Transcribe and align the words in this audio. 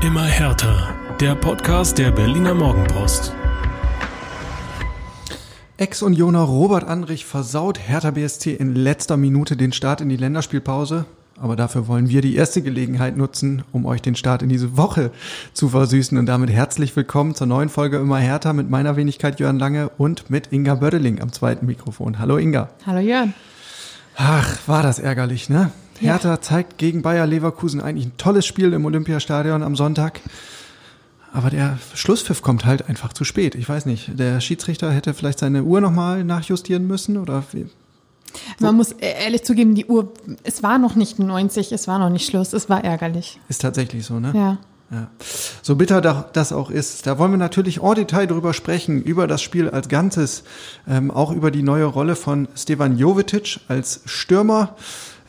Immer 0.00 0.22
härter. 0.22 0.94
Der 1.18 1.34
Podcast 1.34 1.98
der 1.98 2.12
Berliner 2.12 2.54
Morgenpost. 2.54 3.34
Ex-Unioner 5.76 6.42
Robert 6.42 6.86
Andrich 6.86 7.26
versaut 7.26 7.80
Hertha 7.80 8.12
BSC 8.12 8.54
in 8.54 8.76
letzter 8.76 9.16
Minute 9.16 9.56
den 9.56 9.72
Start 9.72 10.00
in 10.00 10.08
die 10.08 10.16
Länderspielpause. 10.16 11.04
Aber 11.40 11.56
dafür 11.56 11.88
wollen 11.88 12.08
wir 12.08 12.20
die 12.20 12.36
erste 12.36 12.62
Gelegenheit 12.62 13.16
nutzen, 13.16 13.64
um 13.72 13.86
euch 13.86 14.00
den 14.00 14.14
Start 14.14 14.42
in 14.42 14.48
diese 14.48 14.76
Woche 14.76 15.10
zu 15.52 15.68
versüßen. 15.68 16.16
Und 16.16 16.26
damit 16.26 16.50
herzlich 16.50 16.94
willkommen 16.94 17.34
zur 17.34 17.48
neuen 17.48 17.68
Folge 17.68 17.96
Immer 17.96 18.18
härter 18.18 18.52
mit 18.52 18.70
meiner 18.70 18.94
Wenigkeit 18.94 19.40
Jörn 19.40 19.58
Lange 19.58 19.88
und 19.98 20.30
mit 20.30 20.52
Inga 20.52 20.76
Bödeling 20.76 21.20
am 21.20 21.32
zweiten 21.32 21.66
Mikrofon. 21.66 22.20
Hallo 22.20 22.36
Inga. 22.36 22.68
Hallo 22.86 23.00
Jörn. 23.00 23.34
Ach, 24.16 24.58
war 24.68 24.84
das 24.84 25.00
ärgerlich, 25.00 25.48
ne? 25.48 25.72
Hertha 26.00 26.30
ja. 26.30 26.40
zeigt 26.40 26.78
gegen 26.78 27.02
Bayer 27.02 27.26
Leverkusen 27.26 27.80
eigentlich 27.80 28.06
ein 28.06 28.16
tolles 28.16 28.46
Spiel 28.46 28.72
im 28.72 28.84
Olympiastadion 28.84 29.62
am 29.62 29.76
Sonntag. 29.76 30.20
Aber 31.32 31.50
der 31.50 31.78
Schlusspfiff 31.94 32.42
kommt 32.42 32.64
halt 32.64 32.88
einfach 32.88 33.12
zu 33.12 33.24
spät. 33.24 33.54
Ich 33.54 33.68
weiß 33.68 33.86
nicht, 33.86 34.18
der 34.18 34.40
Schiedsrichter 34.40 34.90
hätte 34.90 35.12
vielleicht 35.14 35.38
seine 35.38 35.62
Uhr 35.62 35.80
nochmal 35.80 36.24
nachjustieren 36.24 36.86
müssen 36.86 37.16
oder 37.16 37.44
wie? 37.52 37.66
Man 38.58 38.76
muss 38.76 38.92
ehrlich 38.92 39.44
zugeben, 39.44 39.74
die 39.74 39.86
Uhr, 39.86 40.12
es 40.42 40.62
war 40.62 40.78
noch 40.78 40.94
nicht 40.94 41.18
90, 41.18 41.72
es 41.72 41.88
war 41.88 41.98
noch 41.98 42.10
nicht 42.10 42.26
Schluss, 42.26 42.52
es 42.52 42.68
war 42.68 42.84
ärgerlich. 42.84 43.40
Ist 43.48 43.62
tatsächlich 43.62 44.04
so, 44.04 44.20
ne? 44.20 44.32
Ja. 44.34 44.58
Ja. 44.90 45.08
So 45.60 45.76
bitter 45.76 46.00
das 46.32 46.50
auch 46.50 46.70
ist, 46.70 47.06
da 47.06 47.18
wollen 47.18 47.32
wir 47.32 47.36
natürlich 47.36 47.82
en 47.82 47.94
Detail 47.94 48.26
drüber 48.26 48.54
sprechen, 48.54 49.02
über 49.02 49.26
das 49.26 49.42
Spiel 49.42 49.68
als 49.68 49.90
Ganzes, 49.90 50.44
ähm, 50.88 51.10
auch 51.10 51.30
über 51.30 51.50
die 51.50 51.62
neue 51.62 51.84
Rolle 51.84 52.16
von 52.16 52.48
Stevan 52.56 52.96
Jovetic 52.96 53.60
als 53.68 54.00
Stürmer, 54.06 54.76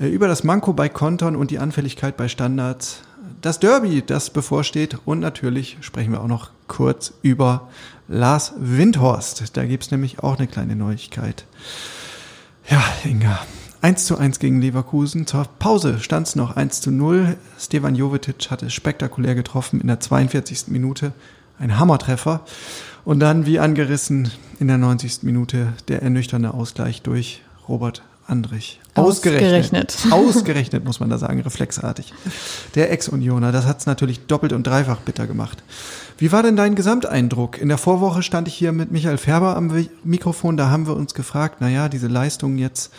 über 0.07 0.27
das 0.27 0.43
Manko 0.43 0.73
bei 0.73 0.87
Kontern 0.87 1.35
und 1.35 1.51
die 1.51 1.59
Anfälligkeit 1.59 2.15
bei 2.15 2.27
Standards, 2.27 3.01
das 3.41 3.59
Derby, 3.59 4.01
das 4.01 4.29
bevorsteht 4.29 4.97
und 5.05 5.19
natürlich 5.19 5.77
sprechen 5.81 6.13
wir 6.13 6.21
auch 6.21 6.27
noch 6.27 6.51
kurz 6.67 7.13
über 7.21 7.69
Lars 8.07 8.53
Windhorst. 8.57 9.55
Da 9.55 9.65
gibt's 9.65 9.91
nämlich 9.91 10.19
auch 10.19 10.37
eine 10.37 10.47
kleine 10.47 10.75
Neuigkeit. 10.75 11.45
Ja, 12.69 12.83
Inga, 13.03 13.39
1 13.81 14.05
zu 14.05 14.17
1 14.17 14.39
gegen 14.39 14.61
Leverkusen. 14.61 15.25
Zur 15.25 15.45
Pause 15.57 15.99
stand 15.99 16.27
es 16.27 16.35
noch 16.35 16.55
1 16.55 16.81
zu 16.81 16.91
0. 16.91 17.37
Stevan 17.57 17.95
Jovetic 17.95 18.51
hatte 18.51 18.69
spektakulär 18.69 19.35
getroffen 19.35 19.79
in 19.79 19.87
der 19.87 19.99
42. 19.99 20.67
Minute. 20.67 21.13
Ein 21.57 21.77
Hammertreffer. 21.77 22.41
Und 23.05 23.19
dann, 23.19 23.45
wie 23.45 23.59
angerissen, 23.59 24.31
in 24.59 24.67
der 24.67 24.77
90. 24.77 25.23
Minute 25.23 25.73
der 25.87 26.01
ernüchternde 26.01 26.53
Ausgleich 26.53 27.01
durch 27.01 27.41
Robert 27.67 28.03
Andrich. 28.27 28.79
Ausgerechnet. 28.99 29.93
Ausgerechnet, 29.93 30.11
Ausgerechnet 30.11 30.85
muss 30.85 30.99
man 30.99 31.09
da 31.09 31.17
sagen, 31.17 31.39
reflexartig. 31.41 32.13
Der 32.75 32.91
Ex-Unioner, 32.91 33.51
das 33.51 33.65
hat 33.65 33.79
es 33.79 33.85
natürlich 33.85 34.25
doppelt 34.27 34.53
und 34.53 34.65
dreifach 34.65 34.99
bitter 34.99 35.27
gemacht. 35.27 35.63
Wie 36.17 36.31
war 36.31 36.43
denn 36.43 36.55
dein 36.55 36.75
Gesamteindruck? 36.75 37.57
In 37.59 37.69
der 37.69 37.77
Vorwoche 37.77 38.23
stand 38.23 38.47
ich 38.47 38.55
hier 38.55 38.71
mit 38.71 38.91
Michael 38.91 39.17
Färber 39.17 39.55
am 39.55 39.71
Mikrofon, 40.03 40.57
da 40.57 40.69
haben 40.69 40.87
wir 40.87 40.95
uns 40.95 41.13
gefragt, 41.13 41.61
naja, 41.61 41.89
diese 41.89 42.07
Leistung 42.07 42.57
jetzt 42.57 42.91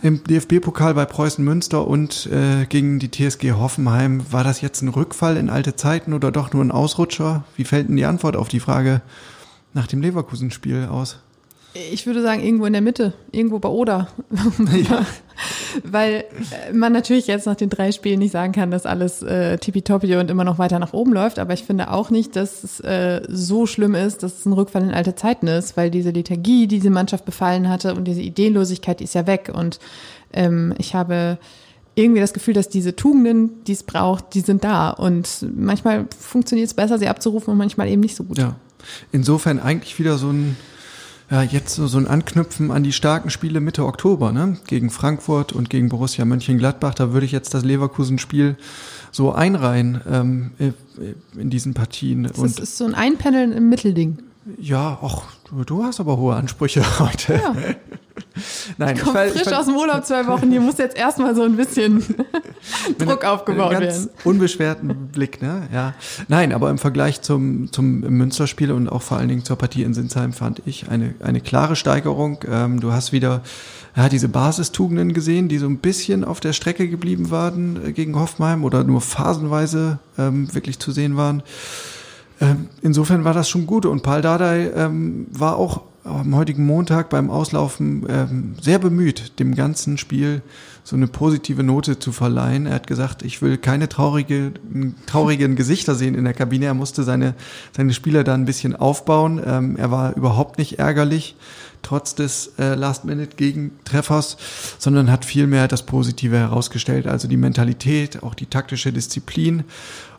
im 0.00 0.22
DFB-Pokal 0.22 0.94
bei 0.94 1.04
Preußen 1.04 1.44
Münster 1.44 1.86
und 1.86 2.26
äh, 2.26 2.66
gegen 2.66 2.98
die 2.98 3.10
TSG 3.10 3.52
Hoffenheim. 3.52 4.22
War 4.30 4.44
das 4.44 4.60
jetzt 4.60 4.82
ein 4.82 4.88
Rückfall 4.88 5.36
in 5.36 5.50
alte 5.50 5.74
Zeiten 5.76 6.12
oder 6.12 6.30
doch 6.30 6.52
nur 6.52 6.64
ein 6.64 6.70
Ausrutscher? 6.70 7.44
Wie 7.56 7.64
fällt 7.64 7.88
denn 7.88 7.96
die 7.96 8.04
Antwort 8.04 8.36
auf 8.36 8.48
die 8.48 8.60
Frage 8.60 9.02
nach 9.74 9.86
dem 9.86 10.00
Leverkusen-Spiel 10.00 10.86
aus? 10.86 11.18
Ich 11.92 12.06
würde 12.06 12.22
sagen, 12.22 12.42
irgendwo 12.42 12.66
in 12.66 12.72
der 12.72 12.82
Mitte, 12.82 13.12
irgendwo 13.32 13.58
bei 13.58 13.68
Oder. 13.68 14.08
Ja. 14.88 15.06
Weil 15.84 16.24
äh, 16.68 16.72
man 16.72 16.92
natürlich 16.92 17.28
jetzt 17.28 17.46
nach 17.46 17.54
den 17.54 17.70
drei 17.70 17.92
Spielen 17.92 18.18
nicht 18.18 18.32
sagen 18.32 18.52
kann, 18.52 18.72
dass 18.72 18.86
alles 18.86 19.22
äh, 19.22 19.56
tippitoppi 19.58 20.16
und 20.16 20.30
immer 20.30 20.42
noch 20.42 20.58
weiter 20.58 20.80
nach 20.80 20.92
oben 20.92 21.12
läuft. 21.12 21.38
Aber 21.38 21.52
ich 21.52 21.62
finde 21.62 21.92
auch 21.92 22.10
nicht, 22.10 22.34
dass 22.34 22.64
es 22.64 22.80
äh, 22.80 23.22
so 23.28 23.66
schlimm 23.66 23.94
ist, 23.94 24.24
dass 24.24 24.40
es 24.40 24.46
ein 24.46 24.52
Rückfall 24.52 24.82
in 24.82 24.90
alte 24.92 25.14
Zeiten 25.14 25.46
ist, 25.46 25.76
weil 25.76 25.90
diese 25.90 26.10
Lethargie, 26.10 26.66
die 26.66 26.78
diese 26.78 26.90
Mannschaft 26.90 27.24
befallen 27.24 27.68
hatte 27.68 27.94
und 27.94 28.04
diese 28.04 28.20
Ideenlosigkeit, 28.20 28.98
die 28.98 29.04
ist 29.04 29.14
ja 29.14 29.28
weg. 29.28 29.52
Und 29.54 29.78
ähm, 30.32 30.74
ich 30.78 30.94
habe 30.94 31.38
irgendwie 31.94 32.20
das 32.20 32.32
Gefühl, 32.32 32.54
dass 32.54 32.68
diese 32.68 32.96
Tugenden, 32.96 33.64
die 33.64 33.72
es 33.72 33.82
braucht, 33.82 34.34
die 34.34 34.40
sind 34.40 34.64
da. 34.64 34.90
Und 34.90 35.46
manchmal 35.54 36.06
funktioniert 36.18 36.68
es 36.68 36.74
besser, 36.74 36.98
sie 36.98 37.08
abzurufen 37.08 37.52
und 37.52 37.58
manchmal 37.58 37.88
eben 37.88 38.00
nicht 38.00 38.16
so 38.16 38.24
gut. 38.24 38.38
Ja. 38.38 38.56
Insofern 39.12 39.58
eigentlich 39.58 39.98
wieder 39.98 40.16
so 40.16 40.30
ein 40.30 40.56
ja, 41.30 41.42
jetzt 41.42 41.74
so, 41.74 41.86
so 41.86 41.98
ein 41.98 42.06
Anknüpfen 42.06 42.70
an 42.70 42.82
die 42.82 42.92
starken 42.92 43.28
Spiele 43.30 43.60
Mitte 43.60 43.84
Oktober, 43.84 44.32
ne? 44.32 44.56
Gegen 44.66 44.90
Frankfurt 44.90 45.52
und 45.52 45.68
gegen 45.68 45.90
Borussia 45.90 46.24
Mönchengladbach. 46.24 46.94
Da 46.94 47.12
würde 47.12 47.26
ich 47.26 47.32
jetzt 47.32 47.52
das 47.52 47.64
Leverkusen-Spiel 47.64 48.56
so 49.12 49.32
einreihen 49.32 50.00
ähm, 50.10 50.50
in 51.36 51.50
diesen 51.50 51.74
Partien. 51.74 52.24
Das 52.24 52.38
und 52.38 52.58
ist 52.58 52.78
so 52.78 52.86
ein 52.86 52.94
Einpendeln 52.94 53.52
im 53.52 53.68
Mittelding. 53.68 54.18
Ja, 54.58 54.98
ach, 55.02 55.24
du, 55.48 55.64
du 55.64 55.84
hast 55.84 56.00
aber 56.00 56.16
hohe 56.16 56.34
Ansprüche 56.34 56.82
heute. 56.98 57.34
Ja. 57.34 57.54
Nein, 58.76 58.96
ich, 58.96 59.02
fall, 59.02 59.30
frisch 59.30 59.52
aus 59.52 59.66
dem 59.66 59.76
Urlaub 59.76 60.04
zwei 60.04 60.26
Wochen, 60.26 60.50
hier 60.50 60.60
muss 60.60 60.78
jetzt 60.78 60.96
erstmal 60.96 61.34
so 61.34 61.42
ein 61.42 61.56
bisschen 61.56 62.04
Druck 62.98 63.24
aufgebaut 63.24 63.72
ganz 63.72 63.84
werden. 63.84 64.10
Unbeschwerten 64.24 65.08
Blick, 65.08 65.42
ne? 65.42 65.68
Ja. 65.72 65.94
Nein, 66.28 66.52
aber 66.52 66.70
im 66.70 66.78
Vergleich 66.78 67.22
zum, 67.22 67.72
zum 67.72 68.00
Münsterspiel 68.00 68.72
und 68.72 68.88
auch 68.88 69.02
vor 69.02 69.18
allen 69.18 69.28
Dingen 69.28 69.44
zur 69.44 69.56
Partie 69.56 69.82
in 69.82 69.94
Sinsheim 69.94 70.32
fand 70.32 70.62
ich 70.66 70.88
eine, 70.88 71.14
eine 71.20 71.40
klare 71.40 71.76
Steigerung. 71.76 72.44
Ähm, 72.50 72.80
du 72.80 72.92
hast 72.92 73.12
wieder 73.12 73.42
ja, 73.96 74.08
diese 74.08 74.28
Basistugenden 74.28 75.12
gesehen, 75.12 75.48
die 75.48 75.58
so 75.58 75.66
ein 75.66 75.78
bisschen 75.78 76.24
auf 76.24 76.40
der 76.40 76.52
Strecke 76.52 76.88
geblieben 76.88 77.30
waren 77.30 77.84
äh, 77.84 77.92
gegen 77.92 78.18
Hoffenheim 78.18 78.64
oder 78.64 78.84
nur 78.84 79.00
phasenweise 79.00 79.98
ähm, 80.16 80.52
wirklich 80.54 80.78
zu 80.78 80.92
sehen 80.92 81.16
waren. 81.16 81.42
Ähm, 82.40 82.68
insofern 82.82 83.24
war 83.24 83.34
das 83.34 83.48
schon 83.48 83.66
gut 83.66 83.86
und 83.86 84.02
Paul 84.02 84.22
Dardai 84.22 84.70
ähm, 84.76 85.26
war 85.32 85.56
auch 85.56 85.82
am 86.08 86.34
heutigen 86.34 86.66
Montag 86.66 87.10
beim 87.10 87.30
Auslaufen 87.30 88.06
ähm, 88.08 88.54
sehr 88.60 88.78
bemüht, 88.78 89.38
dem 89.38 89.54
ganzen 89.54 89.98
Spiel 89.98 90.42
so 90.84 90.96
eine 90.96 91.06
positive 91.06 91.62
Note 91.62 91.98
zu 91.98 92.12
verleihen. 92.12 92.66
Er 92.66 92.76
hat 92.76 92.86
gesagt, 92.86 93.22
ich 93.22 93.42
will 93.42 93.58
keine 93.58 93.88
traurige, 93.90 94.52
traurigen 95.06 95.54
Gesichter 95.54 95.94
sehen 95.94 96.14
in 96.14 96.24
der 96.24 96.32
Kabine. 96.32 96.64
Er 96.64 96.74
musste 96.74 97.02
seine, 97.02 97.34
seine 97.76 97.92
Spieler 97.92 98.24
da 98.24 98.32
ein 98.32 98.46
bisschen 98.46 98.74
aufbauen. 98.74 99.40
Ähm, 99.44 99.76
er 99.76 99.90
war 99.90 100.16
überhaupt 100.16 100.56
nicht 100.56 100.78
ärgerlich, 100.78 101.36
trotz 101.82 102.14
des 102.14 102.52
äh, 102.58 102.74
Last-Minute-Gegentreffers, 102.74 104.38
sondern 104.78 105.10
hat 105.10 105.26
vielmehr 105.26 105.68
das 105.68 105.84
Positive 105.84 106.36
herausgestellt, 106.36 107.06
also 107.06 107.28
die 107.28 107.36
Mentalität, 107.36 108.22
auch 108.22 108.34
die 108.34 108.46
taktische 108.46 108.92
Disziplin. 108.92 109.64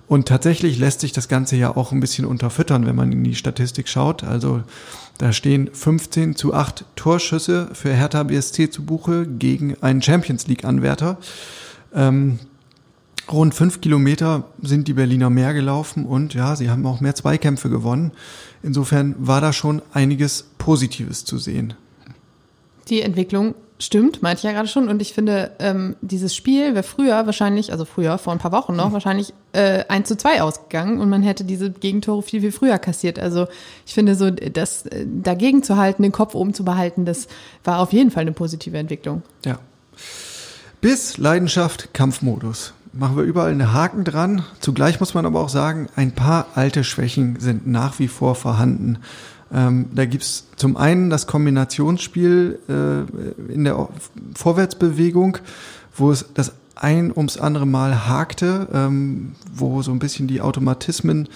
Und 0.07 0.27
tatsächlich 0.27 0.79
lässt 0.79 1.01
sich 1.01 1.13
das 1.13 1.27
Ganze 1.27 1.55
ja 1.55 1.75
auch 1.75 1.91
ein 1.91 1.99
bisschen 1.99 2.25
unterfüttern, 2.25 2.87
wenn 2.87 2.95
man 2.95 3.11
in 3.11 3.23
die 3.23 3.35
Statistik 3.35 3.87
schaut. 3.87 4.23
Also 4.23 4.63
da 5.19 5.33
stehen 5.33 5.69
15 5.71 6.37
zu 6.37 6.53
8 6.53 6.85
Torschüsse 6.95 7.69
für 7.73 7.93
Hertha 7.93 8.23
BSC 8.23 8.69
zu 8.69 8.85
Buche 8.85 9.27
gegen 9.27 9.75
einen 9.81 10.01
Champions 10.01 10.47
League-Anwärter. 10.47 11.17
Ähm, 11.93 12.39
rund 13.29 13.53
fünf 13.53 13.81
Kilometer 13.81 14.45
sind 14.61 14.87
die 14.87 14.93
Berliner 14.93 15.29
mehr 15.29 15.53
gelaufen 15.53 16.05
und 16.05 16.35
ja, 16.35 16.55
sie 16.55 16.69
haben 16.69 16.85
auch 16.85 17.01
mehr 17.01 17.15
Zweikämpfe 17.15 17.69
gewonnen. 17.69 18.13
Insofern 18.63 19.13
war 19.19 19.41
da 19.41 19.51
schon 19.51 19.81
einiges 19.91 20.45
Positives 20.57 21.25
zu 21.25 21.37
sehen. 21.37 21.73
Die 22.87 23.01
Entwicklung 23.01 23.55
Stimmt, 23.81 24.21
meinte 24.21 24.39
ich 24.39 24.43
ja 24.43 24.51
gerade 24.51 24.67
schon. 24.67 24.89
Und 24.89 25.01
ich 25.01 25.13
finde, 25.13 25.51
ähm, 25.59 25.95
dieses 26.01 26.35
Spiel 26.35 26.73
wäre 26.73 26.83
früher 26.83 27.25
wahrscheinlich, 27.25 27.71
also 27.71 27.85
früher, 27.85 28.17
vor 28.17 28.33
ein 28.33 28.39
paar 28.39 28.51
Wochen 28.51 28.75
noch, 28.75 28.89
mhm. 28.89 28.93
wahrscheinlich 28.93 29.33
äh, 29.53 29.85
1 29.87 30.05
zu 30.05 30.17
2 30.17 30.41
ausgegangen 30.41 30.99
und 30.99 31.09
man 31.09 31.23
hätte 31.23 31.45
diese 31.45 31.71
Gegentore 31.71 32.21
viel, 32.21 32.41
viel 32.41 32.51
früher 32.51 32.77
kassiert. 32.77 33.19
Also 33.19 33.47
ich 33.85 33.93
finde 33.93 34.15
so, 34.15 34.31
das 34.31 34.85
äh, 34.87 35.05
dagegen 35.07 35.63
zu 35.63 35.77
halten, 35.77 36.03
den 36.03 36.11
Kopf 36.11 36.35
oben 36.35 36.53
zu 36.53 36.65
behalten, 36.65 37.05
das 37.05 37.27
war 37.63 37.79
auf 37.79 37.93
jeden 37.93 38.11
Fall 38.11 38.21
eine 38.21 38.33
positive 38.33 38.77
Entwicklung. 38.77 39.23
Ja. 39.45 39.59
Bis 40.81 41.17
Leidenschaft, 41.17 41.93
Kampfmodus. 41.93 42.73
Machen 42.91 43.15
wir 43.15 43.23
überall 43.23 43.51
einen 43.51 43.71
Haken 43.71 44.03
dran. 44.03 44.43
Zugleich 44.59 44.99
muss 44.99 45.13
man 45.13 45.25
aber 45.25 45.39
auch 45.39 45.49
sagen, 45.49 45.87
ein 45.95 46.11
paar 46.11 46.47
alte 46.55 46.83
Schwächen 46.83 47.39
sind 47.39 47.65
nach 47.65 47.99
wie 47.99 48.09
vor 48.09 48.35
vorhanden. 48.35 48.97
Ähm, 49.53 49.87
da 49.93 50.05
gibt's 50.05 50.47
zum 50.55 50.77
einen 50.77 51.09
das 51.09 51.27
Kombinationsspiel 51.27 52.59
äh, 52.69 53.53
in 53.53 53.63
der 53.63 53.89
Vorwärtsbewegung, 54.35 55.39
wo 55.95 56.11
es 56.11 56.25
das 56.33 56.53
ein 56.75 57.11
ums 57.15 57.37
andere 57.37 57.65
Mal 57.65 58.07
hakte, 58.07 58.67
ähm, 58.73 59.33
wo 59.53 59.81
so 59.81 59.91
ein 59.91 59.99
bisschen 59.99 60.27
die 60.27 60.41
Automatismen 60.41 61.27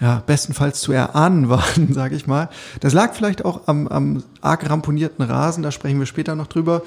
ja, 0.00 0.22
bestenfalls 0.26 0.80
zu 0.80 0.92
erahnen 0.92 1.48
waren, 1.48 1.92
sage 1.92 2.16
ich 2.16 2.26
mal. 2.26 2.48
Das 2.80 2.92
lag 2.92 3.14
vielleicht 3.14 3.44
auch 3.44 3.68
am, 3.68 3.86
am 3.88 4.22
arg 4.40 4.68
ramponierten 4.68 5.24
Rasen, 5.24 5.62
da 5.62 5.70
sprechen 5.70 5.98
wir 5.98 6.06
später 6.06 6.34
noch 6.34 6.46
drüber. 6.46 6.82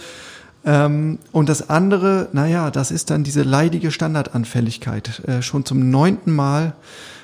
Ähm, 0.64 1.20
und 1.32 1.50
das 1.50 1.70
andere, 1.70 2.28
naja, 2.34 2.70
das 2.70 2.92
ist 2.92 3.10
dann 3.10 3.24
diese 3.24 3.44
leidige 3.44 3.92
Standardanfälligkeit. 3.92 5.22
Äh, 5.28 5.42
schon 5.42 5.66
zum 5.66 5.90
neunten 5.90 6.32
Mal 6.36 6.74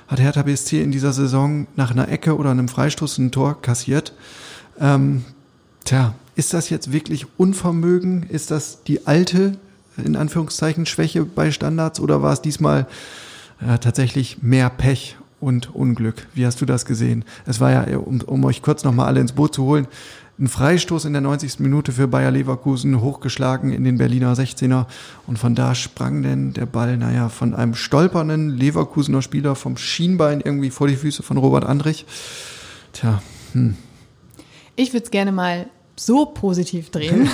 hat 0.08 0.20
Hertha 0.20 0.44
BSC 0.44 0.82
in 0.82 0.92
dieser 0.92 1.14
Saison 1.14 1.68
nach 1.76 1.92
einer 1.92 2.10
Ecke 2.10 2.38
oder 2.38 2.52
einem 2.52 2.68
Freistoß 2.68 3.18
ein 3.18 3.32
Tor 3.32 3.62
kassiert. 3.62 4.14
Ähm, 4.80 5.26
tja, 5.84 6.14
ist 6.36 6.54
das 6.54 6.70
jetzt 6.70 6.92
wirklich 6.92 7.26
Unvermögen? 7.38 8.24
Ist 8.24 8.52
das 8.52 8.84
die 8.84 9.08
alte, 9.08 9.58
in 9.98 10.16
Anführungszeichen, 10.16 10.86
Schwäche 10.86 11.26
bei 11.26 11.52
Standards 11.52 12.00
oder 12.00 12.22
war 12.22 12.34
es 12.34 12.42
diesmal 12.42 12.88
äh, 13.60 13.80
tatsächlich 13.80 14.42
mehr 14.42 14.70
Pech 14.70 15.18
und 15.40 15.74
Unglück. 15.76 16.28
Wie 16.34 16.46
hast 16.46 16.62
du 16.62 16.66
das 16.66 16.86
gesehen? 16.86 17.24
Es 17.46 17.60
war 17.60 17.72
ja, 17.72 17.98
um, 17.98 18.22
um 18.22 18.44
euch 18.46 18.62
kurz 18.62 18.84
nochmal 18.84 19.08
alle 19.08 19.20
ins 19.20 19.34
Boot 19.34 19.54
zu 19.54 19.64
holen, 19.64 19.88
ein 20.40 20.48
Freistoß 20.48 21.06
in 21.06 21.14
der 21.14 21.22
90. 21.22 21.60
Minute 21.60 21.92
für 21.92 22.08
Bayer 22.08 22.30
Leverkusen, 22.30 23.02
hochgeschlagen 23.02 23.72
in 23.72 23.84
den 23.84 23.98
Berliner 23.98 24.34
16er. 24.34 24.86
Und 25.26 25.40
von 25.40 25.56
da 25.56 25.74
sprang 25.74 26.22
denn 26.22 26.54
der 26.54 26.68
Ball, 26.68 26.98
naja, 26.98 27.30
von 27.30 27.56
einem 27.56 27.74
stolpernden 27.74 28.50
Leverkusener 28.50 29.24
Spieler 29.24 29.56
vom 29.56 29.78
Schienbein 29.78 30.42
irgendwie 30.42 30.70
vor 30.70 30.88
die 30.88 30.96
Füße 30.96 31.24
von 31.24 31.38
Robert 31.38 31.66
Andrich. 31.66 32.06
Tja, 32.94 33.22
hm. 33.54 33.76
Ich 34.76 34.94
würde 34.94 35.06
es 35.06 35.12
gerne 35.12 35.32
mal 35.32 35.68
so 36.00 36.26
positiv 36.26 36.92
drehen, 36.92 37.30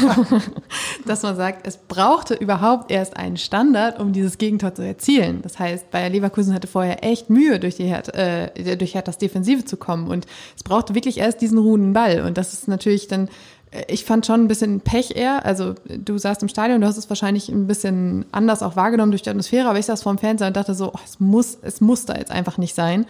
dass 1.06 1.24
man 1.24 1.36
sagt, 1.36 1.68
es 1.68 1.78
brauchte 1.78 2.34
überhaupt 2.34 2.92
erst 2.92 3.18
einen 3.18 3.38
Standard, 3.38 4.00
um 4.00 4.14
dieses 4.14 4.38
Gegentor 4.38 4.74
zu 4.74 4.84
erzielen. 4.84 5.42
Das 5.42 5.60
heißt, 5.60 5.92
Bayer 5.92 6.10
Leverkusen 6.10 6.54
hatte 6.54 6.68
vorher 6.68 7.04
echt 7.04 7.30
Mühe, 7.30 7.60
durch, 7.60 7.76
die 7.76 7.86
Her 7.86 8.04
äh, 8.16 8.78
durch 8.78 8.96
Herthas 8.96 9.18
Defensive 9.18 9.66
zu 9.66 9.78
kommen. 9.78 10.08
Und 10.08 10.26
es 10.56 10.64
brauchte 10.64 10.96
wirklich 10.96 11.18
erst 11.18 11.42
diesen 11.42 11.58
ruhenden 11.58 11.94
Ball. 11.94 12.22
Und 12.22 12.38
das 12.38 12.54
ist 12.54 12.68
natürlich 12.68 13.08
dann, 13.08 13.28
äh, 13.72 13.84
ich 13.88 14.06
fand 14.06 14.26
schon 14.26 14.46
ein 14.46 14.48
bisschen 14.48 14.82
Pech 14.82 15.16
eher. 15.16 15.46
Also 15.46 15.76
du 15.86 16.18
saßt 16.18 16.42
im 16.42 16.50
Stadion, 16.50 16.82
du 16.82 16.88
hast 16.88 16.98
es 16.98 17.10
wahrscheinlich 17.10 17.50
ein 17.50 17.68
bisschen 17.68 18.26
anders 18.32 18.64
auch 18.64 18.76
wahrgenommen 18.76 19.12
durch 19.12 19.24
die 19.24 19.30
Atmosphäre, 19.30 19.70
aber 19.70 19.80
ich 19.80 19.86
saß 19.86 20.04
vor 20.04 20.14
dem 20.14 20.20
Fernseher 20.20 20.48
und 20.48 20.56
dachte 20.56 20.74
so, 20.74 20.92
oh, 20.94 21.00
es 21.04 21.20
muss, 21.20 21.58
es 21.62 21.82
muss 21.82 22.06
da 22.06 22.16
jetzt 22.16 22.32
einfach 22.32 22.58
nicht 22.58 22.76
sein. 22.76 23.06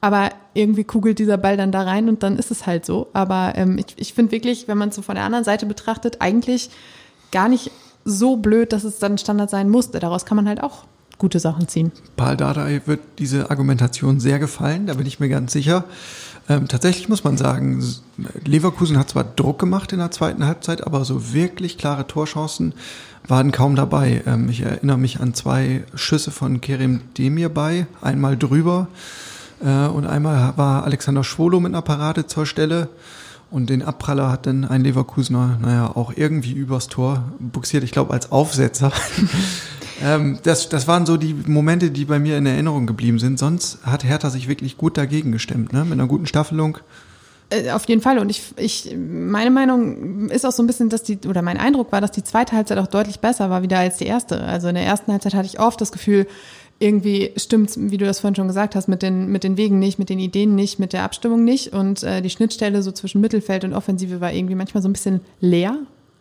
Aber 0.00 0.30
irgendwie 0.54 0.84
kugelt 0.84 1.18
dieser 1.18 1.38
Ball 1.38 1.56
dann 1.56 1.72
da 1.72 1.82
rein 1.82 2.08
und 2.08 2.22
dann 2.22 2.38
ist 2.38 2.50
es 2.50 2.66
halt 2.66 2.84
so. 2.86 3.08
Aber 3.12 3.54
ähm, 3.56 3.78
ich, 3.78 3.86
ich 3.96 4.14
finde 4.14 4.32
wirklich, 4.32 4.68
wenn 4.68 4.78
man 4.78 4.90
es 4.90 4.96
so 4.96 5.02
von 5.02 5.14
der 5.14 5.24
anderen 5.24 5.44
Seite 5.44 5.66
betrachtet, 5.66 6.20
eigentlich 6.20 6.70
gar 7.32 7.48
nicht 7.48 7.70
so 8.04 8.36
blöd, 8.36 8.72
dass 8.72 8.84
es 8.84 8.98
dann 8.98 9.18
Standard 9.18 9.50
sein 9.50 9.68
musste. 9.68 9.98
Daraus 9.98 10.24
kann 10.24 10.36
man 10.36 10.48
halt 10.48 10.62
auch 10.62 10.84
gute 11.18 11.40
Sachen 11.40 11.68
ziehen. 11.68 11.92
Paul 12.16 12.36
Dardai 12.36 12.82
wird 12.86 13.00
diese 13.18 13.50
Argumentation 13.50 14.20
sehr 14.20 14.38
gefallen, 14.38 14.86
da 14.86 14.94
bin 14.94 15.06
ich 15.06 15.18
mir 15.18 15.28
ganz 15.28 15.52
sicher. 15.52 15.84
Ähm, 16.48 16.68
tatsächlich 16.68 17.08
muss 17.08 17.24
man 17.24 17.36
sagen, 17.36 17.82
Leverkusen 18.44 18.98
hat 18.98 19.10
zwar 19.10 19.24
Druck 19.24 19.58
gemacht 19.58 19.92
in 19.92 19.98
der 19.98 20.12
zweiten 20.12 20.46
Halbzeit, 20.46 20.86
aber 20.86 21.04
so 21.04 21.32
wirklich 21.32 21.76
klare 21.78 22.06
Torchancen 22.06 22.74
waren 23.26 23.50
kaum 23.50 23.74
dabei. 23.74 24.22
Ähm, 24.26 24.48
ich 24.48 24.60
erinnere 24.60 24.98
mich 24.98 25.20
an 25.20 25.34
zwei 25.34 25.84
Schüsse 25.94 26.30
von 26.30 26.60
Kerem 26.60 27.00
Demir 27.18 27.48
bei, 27.48 27.86
einmal 28.00 28.36
drüber 28.36 28.86
und 29.60 30.06
einmal 30.06 30.56
war 30.56 30.84
Alexander 30.84 31.24
Schwolo 31.24 31.60
mit 31.60 31.72
einer 31.72 31.82
Parade 31.82 32.26
zur 32.26 32.46
Stelle. 32.46 32.88
Und 33.50 33.70
den 33.70 33.82
Abpraller 33.82 34.30
hat 34.30 34.46
dann 34.46 34.64
ein 34.64 34.82
Leverkusener, 34.82 35.58
naja, 35.62 35.92
auch 35.94 36.12
irgendwie 36.14 36.52
übers 36.52 36.88
Tor 36.88 37.32
buxiert, 37.38 37.84
ich 37.84 37.92
glaube 37.92 38.12
als 38.12 38.32
Aufsetzer. 38.32 38.90
ähm, 40.02 40.40
das, 40.42 40.68
das 40.68 40.88
waren 40.88 41.06
so 41.06 41.16
die 41.16 41.32
Momente, 41.46 41.92
die 41.92 42.04
bei 42.06 42.18
mir 42.18 42.38
in 42.38 42.46
Erinnerung 42.46 42.86
geblieben 42.86 43.20
sind. 43.20 43.38
Sonst 43.38 43.78
hat 43.84 44.02
Hertha 44.02 44.30
sich 44.30 44.48
wirklich 44.48 44.76
gut 44.76 44.98
dagegen 44.98 45.30
gestemmt, 45.30 45.72
ne? 45.72 45.84
mit 45.84 45.92
einer 45.92 46.08
guten 46.08 46.26
Staffelung. 46.26 46.78
Äh, 47.50 47.70
auf 47.70 47.88
jeden 47.88 48.00
Fall. 48.00 48.18
Und 48.18 48.30
ich, 48.30 48.42
ich, 48.56 48.96
meine 48.96 49.52
Meinung 49.52 50.28
ist 50.28 50.44
auch 50.44 50.50
so 50.52 50.64
ein 50.64 50.66
bisschen, 50.66 50.88
dass 50.88 51.04
die, 51.04 51.18
oder 51.28 51.42
mein 51.42 51.56
Eindruck 51.56 51.92
war, 51.92 52.00
dass 52.00 52.10
die 52.10 52.24
zweite 52.24 52.56
Halbzeit 52.56 52.78
auch 52.78 52.88
deutlich 52.88 53.20
besser 53.20 53.48
war 53.48 53.62
wieder 53.62 53.78
als 53.78 53.98
die 53.98 54.06
erste. 54.06 54.42
Also 54.42 54.68
in 54.68 54.74
der 54.74 54.84
ersten 54.84 55.12
Halbzeit 55.12 55.34
hatte 55.34 55.46
ich 55.46 55.60
oft 55.60 55.80
das 55.80 55.92
Gefühl, 55.92 56.26
irgendwie 56.78 57.32
stimmt, 57.36 57.72
wie 57.76 57.96
du 57.96 58.04
das 58.04 58.20
vorhin 58.20 58.34
schon 58.34 58.48
gesagt 58.48 58.74
hast, 58.74 58.88
mit 58.88 59.02
den, 59.02 59.28
mit 59.28 59.44
den 59.44 59.56
Wegen 59.56 59.78
nicht, 59.78 59.98
mit 59.98 60.10
den 60.10 60.18
Ideen 60.18 60.54
nicht, 60.54 60.78
mit 60.78 60.92
der 60.92 61.04
Abstimmung 61.04 61.42
nicht. 61.44 61.72
Und 61.72 62.02
äh, 62.02 62.20
die 62.20 62.30
Schnittstelle 62.30 62.82
so 62.82 62.92
zwischen 62.92 63.20
Mittelfeld 63.20 63.64
und 63.64 63.72
Offensive 63.72 64.20
war 64.20 64.32
irgendwie 64.32 64.54
manchmal 64.54 64.82
so 64.82 64.88
ein 64.88 64.92
bisschen 64.92 65.20
leer, 65.40 65.78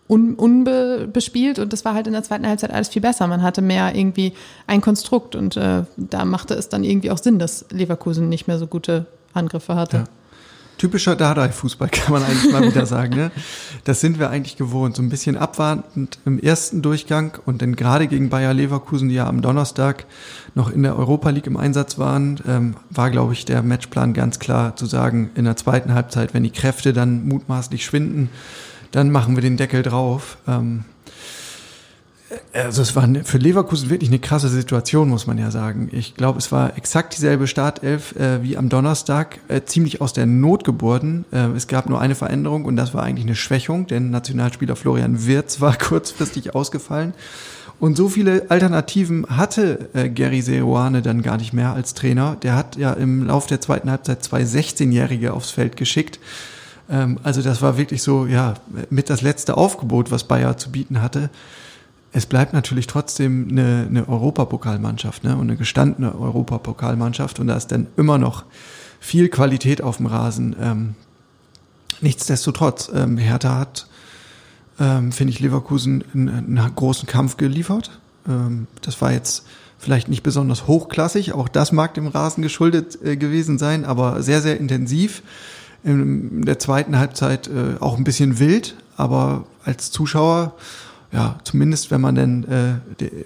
un, 0.08 0.36
unbespielt. 0.36 1.60
Und 1.60 1.74
das 1.74 1.84
war 1.84 1.94
halt 1.94 2.08
in 2.08 2.14
der 2.14 2.24
zweiten 2.24 2.48
Halbzeit 2.48 2.72
alles 2.72 2.90
viel 2.90 3.02
besser. 3.02 3.28
Man 3.28 3.42
hatte 3.42 3.62
mehr 3.62 3.96
irgendwie 3.96 4.34
ein 4.66 4.80
Konstrukt 4.80 5.36
und 5.36 5.58
äh, 5.58 5.84
da 5.98 6.26
machte 6.26 6.54
es 6.54 6.70
dann 6.70 6.84
irgendwie 6.84 7.12
auch 7.12 7.18
Sinn, 7.18 7.38
dass 7.38 7.66
Leverkusen 7.72 8.30
nicht 8.30 8.48
mehr 8.48 8.58
so 8.58 8.68
gute 8.68 9.08
Angriffe 9.34 9.76
hatte. 9.76 9.98
Ja. 9.98 10.04
Typischer 10.78 11.16
Dardai-Fußball 11.16 11.90
kann 11.92 12.12
man 12.12 12.24
eigentlich 12.24 12.52
mal 12.52 12.68
wieder 12.68 12.86
sagen. 12.86 13.16
Ne? 13.16 13.32
Das 13.84 14.02
sind 14.02 14.20
wir 14.20 14.30
eigentlich 14.30 14.58
gewohnt. 14.58 14.96
So 14.96 15.02
ein 15.02 15.10
bisschen 15.10 15.38
abwartend 15.38 16.20
im 16.26 16.40
ersten 16.40 16.82
Durchgang 16.82 17.38
und 17.46 17.62
dann 17.62 17.76
gerade 17.76 18.08
gegen 18.08 18.30
Bayer 18.30 18.54
Leverkusen, 18.54 19.10
die 19.10 19.16
ja 19.16 19.28
am 19.28 19.42
Donnerstag 19.42 20.06
noch 20.54 20.70
in 20.70 20.84
der 20.84 20.98
Europa 20.98 21.30
League 21.30 21.48
im 21.48 21.58
Einsatz 21.58 21.98
waren, 21.98 22.40
ähm, 22.48 22.76
war, 22.90 23.12
glaube 23.12 23.34
ich, 23.34 23.46
der 23.46 23.62
Matchplan 23.62 24.14
ganz 24.14 24.40
klar 24.40 24.76
zu 24.76 24.86
sagen, 24.86 25.32
in 25.36 25.46
der 25.46 25.56
zweiten 25.56 25.94
Halbzeit, 25.94 26.34
wenn 26.34 26.44
die 26.44 26.52
Kräfte 26.52 26.94
dann 26.94 27.28
mutmaßlich 27.28 27.86
schwinden, 27.86 28.30
dann 28.92 29.12
machen 29.12 29.36
wir 29.36 29.42
den 29.42 29.58
Deckel 29.58 29.84
drauf. 29.84 30.38
Ähm, 30.48 30.86
also 32.54 32.82
es 32.82 32.96
war 32.96 33.08
für 33.24 33.38
Leverkusen 33.38 33.90
wirklich 33.90 34.10
eine 34.10 34.20
krasse 34.20 34.50
Situation, 34.50 35.10
muss 35.10 35.28
man 35.28 35.38
ja 35.38 35.52
sagen. 35.52 35.90
Ich 35.92 36.16
glaube, 36.16 36.40
es 36.40 36.52
war 36.52 36.76
exakt 36.78 37.16
dieselbe 37.16 37.46
Startelf 37.46 38.16
äh, 38.16 38.42
wie 38.42 38.58
am 38.58 38.70
Donnerstag, 38.70 39.40
äh, 39.48 39.62
ziemlich 39.64 40.02
aus 40.02 40.14
der 40.14 40.26
Not 40.26 40.64
geboren. 40.64 41.26
Äh, 41.32 41.50
es 41.56 41.68
gab 41.68 41.88
nur 41.88 42.02
eine 42.02 42.16
Veränderung 42.16 42.66
und 42.66 42.78
das 42.78 42.94
war 42.94 43.04
eigentlich 43.04 43.26
eine 43.26 43.36
Schwächung, 43.36 43.86
denn 43.88 44.10
Nationalspieler 44.10 44.76
Florian 44.76 45.26
Wirz 45.28 45.62
war 45.62 45.78
kurzfristig 45.78 46.56
ausgefallen. 46.56 47.14
Und 47.80 47.98
so 47.98 48.08
viele 48.10 48.46
Alternativen 48.50 49.28
hatte 49.30 49.90
äh, 49.94 50.10
Gary 50.10 50.42
Seruane 50.42 51.02
dann 51.02 51.22
gar 51.22 51.38
nicht 51.38 51.54
mehr 51.54 51.74
als 51.74 51.94
Trainer. 51.94 52.38
Der 52.42 52.56
hat 52.56 52.78
ja 52.78 52.94
im 52.94 53.28
Lauf 53.28 53.48
der 53.48 53.62
zweiten 53.62 53.92
Halbzeit 53.92 54.24
zwei 54.24 54.44
16-Jährige 54.44 55.34
aufs 55.34 55.52
Feld 55.52 55.78
geschickt. 55.78 56.20
Ähm, 56.90 57.20
also 57.22 57.44
das 57.44 57.62
war 57.62 57.78
wirklich 57.78 58.02
so, 58.02 58.26
ja, 58.26 58.56
mit 58.90 59.12
das 59.12 59.22
letzte 59.22 59.58
Aufgebot, 59.58 60.10
was 60.10 60.24
Bayer 60.24 60.58
zu 60.58 60.72
bieten 60.72 61.04
hatte 61.04 61.30
es 62.16 62.26
bleibt 62.26 62.54
natürlich 62.54 62.88
trotzdem 62.88 63.50
eine, 63.52 63.88
eine 63.90 64.08
Europapokalmannschaft 64.08 65.26
ne? 65.26 65.36
und 65.36 65.42
eine 65.42 65.58
gestandene 65.58 66.18
Europapokalmannschaft 66.18 67.42
und 67.42 67.48
da 67.48 67.58
ist 67.58 67.74
dann 67.74 67.88
immer 67.98 68.18
noch 68.18 68.46
viel 69.02 69.28
Qualität 69.28 69.82
auf 69.82 69.98
dem 69.98 70.06
Rasen. 70.06 70.56
Ähm, 70.62 70.96
nichtsdestotrotz, 72.00 72.90
ähm, 72.96 73.18
Hertha 73.18 73.60
hat, 73.60 73.88
ähm, 74.80 75.12
finde 75.12 75.34
ich, 75.34 75.42
Leverkusen 75.42 76.06
einen, 76.14 76.58
einen, 76.58 76.76
großen 76.76 77.06
Kampf 77.06 77.36
geliefert. 77.36 78.00
Ähm, 78.30 78.68
das 78.82 79.02
war 79.02 79.12
jetzt 79.12 79.46
vielleicht 79.78 80.08
nicht 80.08 80.24
besonders 80.24 80.68
hochklassig, 80.68 81.34
auch 81.34 81.50
das 81.50 81.74
mag 81.74 81.96
dem 81.96 82.08
Rasen 82.08 82.42
geschuldet 82.42 82.98
äh, 83.04 83.18
gewesen 83.18 83.58
sein, 83.58 83.84
aber 83.84 84.24
sehr, 84.24 84.42
sehr 84.42 84.58
intensiv. 84.58 85.22
In 85.84 86.46
der 86.46 86.60
zweiten 86.60 86.98
Halbzeit 86.98 87.50
äh, 87.50 87.76
auch 87.82 87.98
ein 87.98 88.06
bisschen 88.06 88.40
wild, 88.40 88.76
aber 88.96 89.44
als 89.66 89.92
Zuschauer 89.92 90.54
ja, 91.16 91.36
zumindest 91.44 91.92
wenn 91.92 92.02
man 92.02 92.16
denn 92.16 92.44
äh, 92.44 92.96
de, 93.00 93.26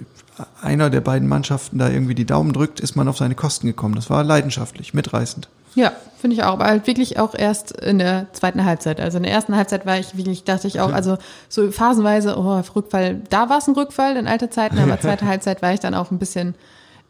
einer 0.62 0.89
der 0.89 1.01
beiden 1.01 1.27
Mannschaften 1.27 1.79
da 1.79 1.89
irgendwie 1.89 2.15
die 2.15 2.25
Daumen 2.25 2.53
drückt, 2.53 2.79
ist 2.79 2.96
man 2.96 3.08
auf 3.08 3.17
seine 3.17 3.36
Kosten 3.36 3.67
gekommen. 3.67 3.96
Das 3.96 4.10
war 4.10 4.24
leidenschaftlich, 4.24 4.93
mitreißend. 4.93 5.50
Ja, 5.75 5.91
finde 6.19 6.36
ich 6.36 6.43
auch, 6.43 6.53
aber 6.53 6.65
halt 6.65 6.88
wirklich 6.88 7.19
auch 7.19 7.36
erst 7.36 7.72
in 7.72 8.00
der 8.00 8.27
zweiten 8.34 8.65
Halbzeit. 8.65 9.00
Also 9.00 9.17
in 9.17 9.24
der 9.24 9.31
ersten 9.31 9.55
Halbzeit 9.55 9.86
war 9.86 10.00
ich 10.00 10.15
wirklich, 10.15 10.43
dachte 10.43 10.67
ich 10.67 10.79
auch, 10.79 10.91
also 10.91 11.17
so 11.48 11.72
phasenweise, 11.72 12.38
oh, 12.38 12.62
Rückfall, 12.75 13.22
da 13.29 13.50
war 13.50 13.60
es 13.60 13.67
ein 13.67 13.75
Rückfall 13.75 14.17
in 14.17 14.27
alter 14.27 14.50
Zeiten, 14.51 14.77
aber 14.79 15.00
zweite 15.01 15.25
Halbzeit 15.25 15.62
war 15.62 15.74
ich 15.74 15.79
dann 15.79 15.93
auch 15.93 16.12
ein 16.12 16.19
bisschen 16.19 16.55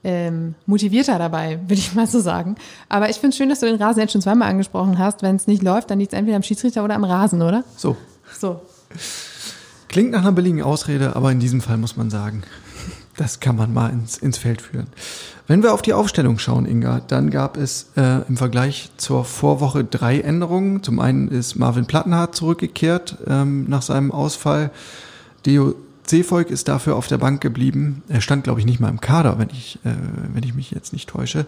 ähm, 0.04 0.56
motivierter 0.66 1.18
dabei, 1.20 1.60
würde 1.64 1.76
ich 1.76 1.94
mal 1.94 2.08
so 2.08 2.20
sagen. 2.20 2.56
Aber 2.88 3.10
ich 3.10 3.18
finde 3.18 3.30
es 3.30 3.38
schön, 3.38 3.50
dass 3.50 3.60
du 3.60 3.66
den 3.66 3.82
Rasen 3.82 4.00
jetzt 4.02 4.14
schon 4.14 4.22
zweimal 4.22 4.50
angesprochen 4.50 4.98
hast. 4.98 5.24
Wenn 5.24 5.36
es 5.36 5.48
nicht 5.48 5.62
läuft, 5.62 5.92
dann 5.92 6.00
liegt 6.00 6.14
es 6.14 6.18
entweder 6.18 6.38
am 6.38 6.44
Schiedsrichter 6.44 6.84
oder 6.84 6.96
am 6.96 7.04
Rasen, 7.04 7.42
oder? 7.42 7.64
So. 7.76 7.98
So. 8.40 8.62
Klingt 9.90 10.12
nach 10.12 10.22
einer 10.22 10.32
billigen 10.32 10.62
Ausrede, 10.62 11.16
aber 11.16 11.32
in 11.32 11.40
diesem 11.40 11.62
Fall 11.62 11.78
muss 11.78 11.98
man 11.98 12.12
sagen, 12.12 12.44
das 13.18 13.40
kann 13.40 13.56
man 13.56 13.74
mal 13.74 13.90
ins, 13.90 14.18
ins 14.18 14.38
Feld 14.38 14.62
führen. 14.62 14.86
Wenn 15.48 15.64
wir 15.64 15.74
auf 15.74 15.82
die 15.82 15.94
Aufstellung 15.94 16.38
schauen, 16.38 16.68
Inga, 16.68 17.02
dann 17.08 17.32
gab 17.32 17.58
es 17.58 17.88
äh, 17.98 18.22
im 18.30 18.38
Vergleich 18.38 18.92
zur 18.98 19.26
Vorwoche 19.26 19.84
drei 19.84 20.20
Änderungen. 20.20 20.84
Zum 20.84 21.00
einen 21.00 21.28
ist 21.28 21.56
Marvin 21.56 21.88
Plattenhardt 21.88 22.36
zurückgekehrt 22.36 23.18
ähm, 23.28 23.68
nach 23.68 23.82
seinem 23.82 24.12
Ausfall. 24.12 24.70
Deo 25.48 25.74
Zeefolk 26.04 26.52
ist 26.52 26.68
dafür 26.68 26.96
auf 26.96 27.08
der 27.08 27.18
Bank 27.18 27.42
geblieben. 27.42 28.04
Er 28.10 28.22
stand, 28.22 28.44
glaube 28.44 28.60
ich, 28.60 28.68
nicht 28.68 28.80
mal 28.80 28.90
im 28.90 29.02
Kader, 29.02 29.40
wenn 29.40 29.50
ich, 29.50 29.80
äh, 29.86 29.90
wenn 30.34 30.44
ich 30.44 30.54
mich 30.54 30.70
jetzt 30.70 30.94
nicht 30.94 31.10
täusche. 31.10 31.48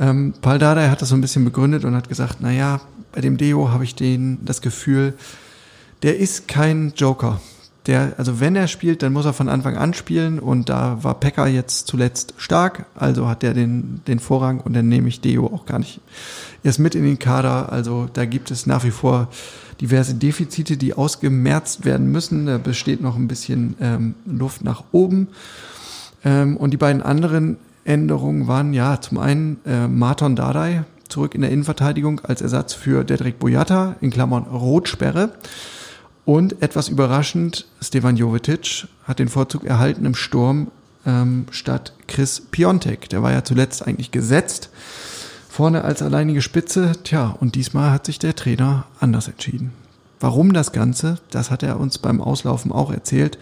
Ähm, 0.00 0.34
Paul 0.40 0.58
Dardai 0.58 0.88
hat 0.88 1.00
das 1.00 1.10
so 1.10 1.14
ein 1.14 1.20
bisschen 1.20 1.44
begründet 1.44 1.84
und 1.84 1.94
hat 1.94 2.08
gesagt, 2.08 2.38
na 2.40 2.50
ja, 2.50 2.80
bei 3.12 3.20
dem 3.20 3.36
Deo 3.36 3.70
habe 3.70 3.84
ich 3.84 3.94
den, 3.94 4.44
das 4.44 4.62
Gefühl, 4.62 5.14
der 6.02 6.18
ist 6.18 6.48
kein 6.48 6.92
Joker 6.96 7.40
der, 7.88 8.12
also 8.18 8.38
wenn 8.38 8.54
er 8.54 8.68
spielt, 8.68 9.02
dann 9.02 9.12
muss 9.12 9.24
er 9.24 9.32
von 9.32 9.48
Anfang 9.48 9.76
an 9.76 9.94
spielen 9.94 10.38
und 10.38 10.68
da 10.68 11.02
war 11.02 11.14
Pekka 11.14 11.46
jetzt 11.46 11.88
zuletzt 11.88 12.34
stark, 12.36 12.84
also 12.94 13.28
hat 13.28 13.42
er 13.42 13.54
den, 13.54 14.02
den 14.06 14.20
Vorrang 14.20 14.60
und 14.60 14.74
dann 14.74 14.88
nehme 14.88 15.08
ich 15.08 15.20
Deo 15.20 15.46
auch 15.46 15.66
gar 15.66 15.78
nicht 15.78 16.00
erst 16.62 16.78
mit 16.78 16.94
in 16.94 17.04
den 17.04 17.18
Kader. 17.18 17.72
Also 17.72 18.08
da 18.12 18.26
gibt 18.26 18.50
es 18.50 18.66
nach 18.66 18.84
wie 18.84 18.90
vor 18.90 19.28
diverse 19.80 20.14
Defizite, 20.14 20.76
die 20.76 20.94
ausgemerzt 20.94 21.84
werden 21.84 22.12
müssen. 22.12 22.46
Da 22.46 22.58
besteht 22.58 23.00
noch 23.00 23.16
ein 23.16 23.26
bisschen 23.26 23.74
ähm, 23.80 24.14
Luft 24.26 24.62
nach 24.62 24.84
oben. 24.92 25.28
Ähm, 26.24 26.56
und 26.56 26.72
die 26.72 26.76
beiden 26.76 27.02
anderen 27.02 27.56
Änderungen 27.84 28.48
waren 28.48 28.74
ja 28.74 29.00
zum 29.00 29.18
einen 29.18 29.58
äh, 29.64 29.88
Marton 29.88 30.36
Dardai 30.36 30.84
zurück 31.08 31.34
in 31.34 31.40
der 31.40 31.50
Innenverteidigung 31.50 32.20
als 32.20 32.42
Ersatz 32.42 32.74
für 32.74 33.02
Dedrick 33.02 33.38
Boyata 33.38 33.96
in 34.02 34.10
Klammern 34.10 34.42
Rotsperre. 34.42 35.30
Und 36.28 36.60
etwas 36.60 36.90
überraschend, 36.90 37.64
Stevan 37.80 38.18
Jovetic 38.18 38.86
hat 39.04 39.18
den 39.18 39.28
Vorzug 39.28 39.64
erhalten 39.64 40.04
im 40.04 40.14
Sturm 40.14 40.70
ähm, 41.06 41.46
statt 41.50 41.94
Chris 42.06 42.42
Piontek. 42.50 43.08
Der 43.08 43.22
war 43.22 43.32
ja 43.32 43.44
zuletzt 43.44 43.86
eigentlich 43.86 44.10
gesetzt, 44.10 44.68
vorne 45.48 45.84
als 45.84 46.02
alleinige 46.02 46.42
Spitze. 46.42 46.92
Tja, 47.02 47.34
und 47.40 47.54
diesmal 47.54 47.92
hat 47.92 48.04
sich 48.04 48.18
der 48.18 48.36
Trainer 48.36 48.84
anders 49.00 49.26
entschieden. 49.26 49.72
Warum 50.20 50.52
das 50.52 50.72
Ganze, 50.72 51.16
das 51.30 51.50
hat 51.50 51.62
er 51.62 51.80
uns 51.80 51.96
beim 51.96 52.20
Auslaufen 52.20 52.72
auch 52.72 52.92
erzählt. 52.92 53.38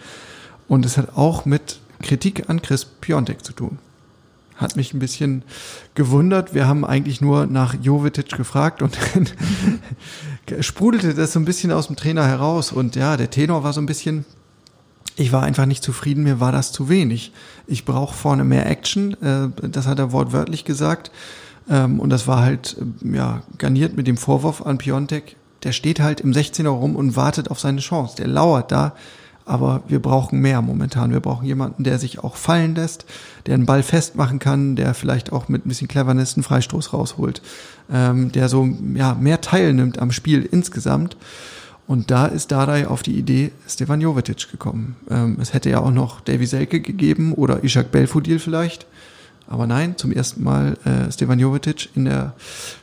Und 0.69 0.85
es 0.85 0.97
hat 0.97 1.17
auch 1.17 1.43
mit 1.43 1.81
Kritik 2.01 2.49
an 2.49 2.61
Chris 2.61 2.85
Piontek 2.85 3.43
zu 3.43 3.51
tun. 3.51 3.79
Hat 4.55 4.77
mich 4.77 4.93
ein 4.93 4.99
bisschen 4.99 5.43
gewundert. 5.93 6.53
Wir 6.53 6.69
haben 6.69 6.85
eigentlich 6.85 7.19
nur 7.19 7.47
nach 7.47 7.75
Jovetic 7.81 8.29
gefragt 8.29 8.81
und 8.81 8.97
sprudelte 10.61 11.13
das 11.13 11.33
so 11.33 11.39
ein 11.39 11.45
bisschen 11.45 11.71
aus 11.71 11.87
dem 11.87 11.95
Trainer 11.95 12.25
heraus. 12.25 12.71
Und 12.71 12.95
ja, 12.95 13.17
der 13.17 13.29
Tenor 13.29 13.63
war 13.63 13.73
so 13.73 13.81
ein 13.81 13.85
bisschen, 13.85 14.25
ich 15.15 15.31
war 15.31 15.43
einfach 15.43 15.65
nicht 15.65 15.83
zufrieden, 15.83 16.23
mir 16.23 16.39
war 16.39 16.51
das 16.51 16.71
zu 16.71 16.89
wenig. 16.89 17.31
Ich 17.65 17.85
brauche 17.85 18.15
vorne 18.15 18.43
mehr 18.43 18.69
Action, 18.69 19.21
äh, 19.21 19.49
das 19.69 19.87
hat 19.87 19.99
er 19.99 20.11
wortwörtlich 20.11 20.65
gesagt. 20.65 21.11
Ähm, 21.69 21.99
und 21.99 22.09
das 22.09 22.27
war 22.27 22.41
halt 22.41 22.77
ja 23.03 23.43
garniert 23.57 23.95
mit 23.97 24.07
dem 24.07 24.17
Vorwurf 24.17 24.65
an 24.65 24.77
Piontek. 24.77 25.35
Der 25.63 25.71
steht 25.71 25.99
halt 25.99 26.21
im 26.21 26.31
16er 26.31 26.69
rum 26.69 26.95
und 26.95 27.15
wartet 27.15 27.51
auf 27.51 27.59
seine 27.59 27.81
Chance. 27.81 28.15
Der 28.17 28.27
lauert 28.27 28.71
da 28.71 28.93
aber 29.47 29.81
wir 29.87 30.01
brauchen 30.01 30.39
mehr 30.39 30.61
momentan. 30.61 31.11
Wir 31.11 31.19
brauchen 31.19 31.45
jemanden, 31.45 31.83
der 31.83 31.99
sich 31.99 32.19
auch 32.23 32.35
fallen 32.35 32.75
lässt, 32.75 33.05
der 33.45 33.55
einen 33.55 33.65
Ball 33.65 33.81
festmachen 33.81 34.39
kann, 34.39 34.75
der 34.75 34.93
vielleicht 34.93 35.31
auch 35.31 35.47
mit 35.47 35.65
ein 35.65 35.69
bisschen 35.69 35.87
Cleverness 35.87 36.35
einen 36.35 36.43
Freistoß 36.43 36.93
rausholt, 36.93 37.41
ähm, 37.91 38.31
der 38.31 38.49
so 38.49 38.67
ja, 38.93 39.15
mehr 39.15 39.41
teilnimmt 39.41 39.99
am 39.99 40.11
Spiel 40.11 40.43
insgesamt. 40.43 41.17
Und 41.87 42.11
da 42.11 42.25
ist 42.25 42.51
Dardai 42.51 42.87
auf 42.87 43.01
die 43.01 43.17
Idee 43.17 43.51
Stefan 43.67 44.01
Jovetic 44.01 44.51
gekommen. 44.51 44.97
Ähm, 45.09 45.37
es 45.41 45.53
hätte 45.53 45.69
ja 45.69 45.79
auch 45.79 45.91
noch 45.91 46.19
Davy 46.19 46.45
Selke 46.45 46.81
gegeben 46.81 47.33
oder 47.33 47.63
Ishak 47.63 47.91
Belfodil 47.91 48.39
vielleicht. 48.39 48.85
Aber 49.49 49.65
nein, 49.65 49.95
zum 49.95 50.11
ersten 50.11 50.43
Mal 50.43 50.77
äh, 50.83 51.09
Stefan 51.09 51.39
Jovetic 51.39 51.89
in 51.95 52.03
der 52.03 52.33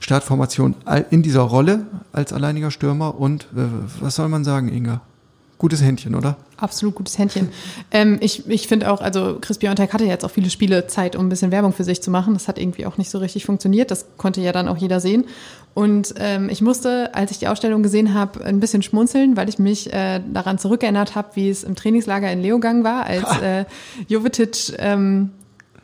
Startformation 0.01 0.75
in 1.11 1.23
dieser 1.23 1.43
Rolle 1.43 1.87
als 2.13 2.33
alleiniger 2.33 2.71
Stürmer. 2.71 3.21
Und 3.21 3.45
äh, 3.55 3.67
was 4.01 4.15
soll 4.15 4.29
man 4.29 4.45
sagen, 4.45 4.69
Inga? 4.69 5.03
Gutes 5.65 5.83
Händchen, 5.83 6.15
oder? 6.15 6.37
Absolut 6.59 6.95
gutes 6.95 7.17
Händchen. 7.17 7.49
ähm, 7.91 8.19
ich 8.21 8.47
ich 8.51 8.69
finde 8.69 8.93
auch, 8.93 9.01
also 9.01 9.39
Chris 9.41 9.57
Biontek 9.57 9.95
hatte 9.95 10.05
jetzt 10.05 10.23
auch 10.23 10.31
viele 10.31 10.51
Spiele 10.51 10.89
Zeit, 10.89 11.17
um 11.17 11.25
ein 11.25 11.29
bisschen 11.31 11.51
Werbung 11.53 11.73
für 11.73 11.85
sich 11.85 12.03
zu 12.03 12.11
machen. 12.11 12.35
Das 12.35 12.49
hat 12.49 12.59
irgendwie 12.59 12.85
auch 12.85 12.99
nicht 12.99 13.09
so 13.09 13.17
richtig 13.17 13.47
funktioniert. 13.47 13.91
Das 13.91 14.05
konnte 14.19 14.43
ja 14.43 14.53
dann 14.53 14.69
auch 14.69 14.77
jeder 14.77 15.01
sehen. 15.01 15.25
Und 15.73 16.17
ähm, 16.19 16.51
ich 16.51 16.61
musste, 16.61 17.15
als 17.15 17.31
ich 17.31 17.39
die 17.39 17.49
Ausstellung 17.49 17.83
gesehen 17.83 18.13
habe, 18.13 18.45
ein 18.45 18.61
bisschen 18.61 18.83
schmunzeln, 18.83 19.39
weil 19.39 19.49
ich 19.49 19.59
mich 19.59 19.91
äh, 19.91 20.21
daran 20.31 20.59
zurückerinnert 20.59 21.15
habe, 21.15 21.29
wie 21.33 21.49
es 21.49 21.65
im 21.65 21.77
Trainingslager 21.77 22.31
in 22.31 22.43
Leogang 22.43 22.85
war, 22.85 23.07
als 23.07 23.41
äh, 23.41 23.65
Jovetic 24.07 24.75
ähm, 24.77 25.31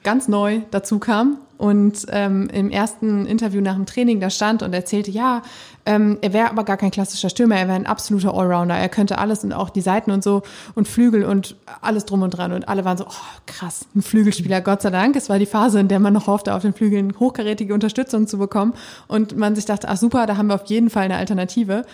ganz 0.03 0.29
neu 0.29 0.61
dazu 0.71 0.99
kam 0.99 1.39
und 1.61 2.07
ähm, 2.09 2.49
im 2.55 2.71
ersten 2.71 3.27
Interview 3.27 3.61
nach 3.61 3.75
dem 3.75 3.85
Training 3.85 4.19
da 4.19 4.31
stand 4.31 4.63
und 4.63 4.73
erzählte, 4.73 5.11
ja, 5.11 5.43
ähm, 5.85 6.17
er 6.23 6.33
wäre 6.33 6.49
aber 6.49 6.65
gar 6.65 6.79
kein 6.79 6.91
klassischer 6.91 7.29
Stürmer, 7.29 7.57
er 7.57 7.69
wäre 7.69 7.77
ein 7.77 7.85
absoluter 7.85 8.33
Allrounder, 8.33 8.77
er 8.77 8.89
könnte 8.89 9.19
alles 9.19 9.45
und 9.45 9.53
auch 9.53 9.69
die 9.69 9.83
Seiten 9.83 10.11
und 10.11 10.25
so 10.25 10.43
und 10.75 10.89
Flügel 10.89 11.23
und 11.23 11.57
alles 11.83 12.07
drum 12.07 12.23
und 12.23 12.31
dran 12.31 12.53
und 12.53 12.67
alle 12.67 12.87
waren 12.87 12.97
so, 12.97 13.05
oh, 13.05 13.41
krass, 13.45 13.85
ein 13.95 14.01
Flügelspieler, 14.01 14.63
Gott 14.63 14.81
sei 14.81 14.89
Dank. 14.89 15.17
Es 15.17 15.29
war 15.29 15.39
die 15.39 15.45
Phase, 15.45 15.81
in 15.81 15.89
der 15.89 16.01
man 16.01 16.15
noch 16.15 16.29
hoffte, 16.29 16.55
auf 16.55 16.63
den 16.63 16.73
Flügeln 16.73 17.13
hochkarätige 17.21 17.75
Unterstützung 17.75 18.27
zu 18.27 18.39
bekommen 18.39 18.73
und 19.07 19.37
man 19.37 19.55
sich 19.55 19.67
dachte, 19.67 19.87
ach 19.91 19.99
super, 19.99 20.25
da 20.25 20.39
haben 20.39 20.47
wir 20.47 20.55
auf 20.55 20.65
jeden 20.65 20.89
Fall 20.89 21.05
eine 21.05 21.17
Alternative. 21.17 21.85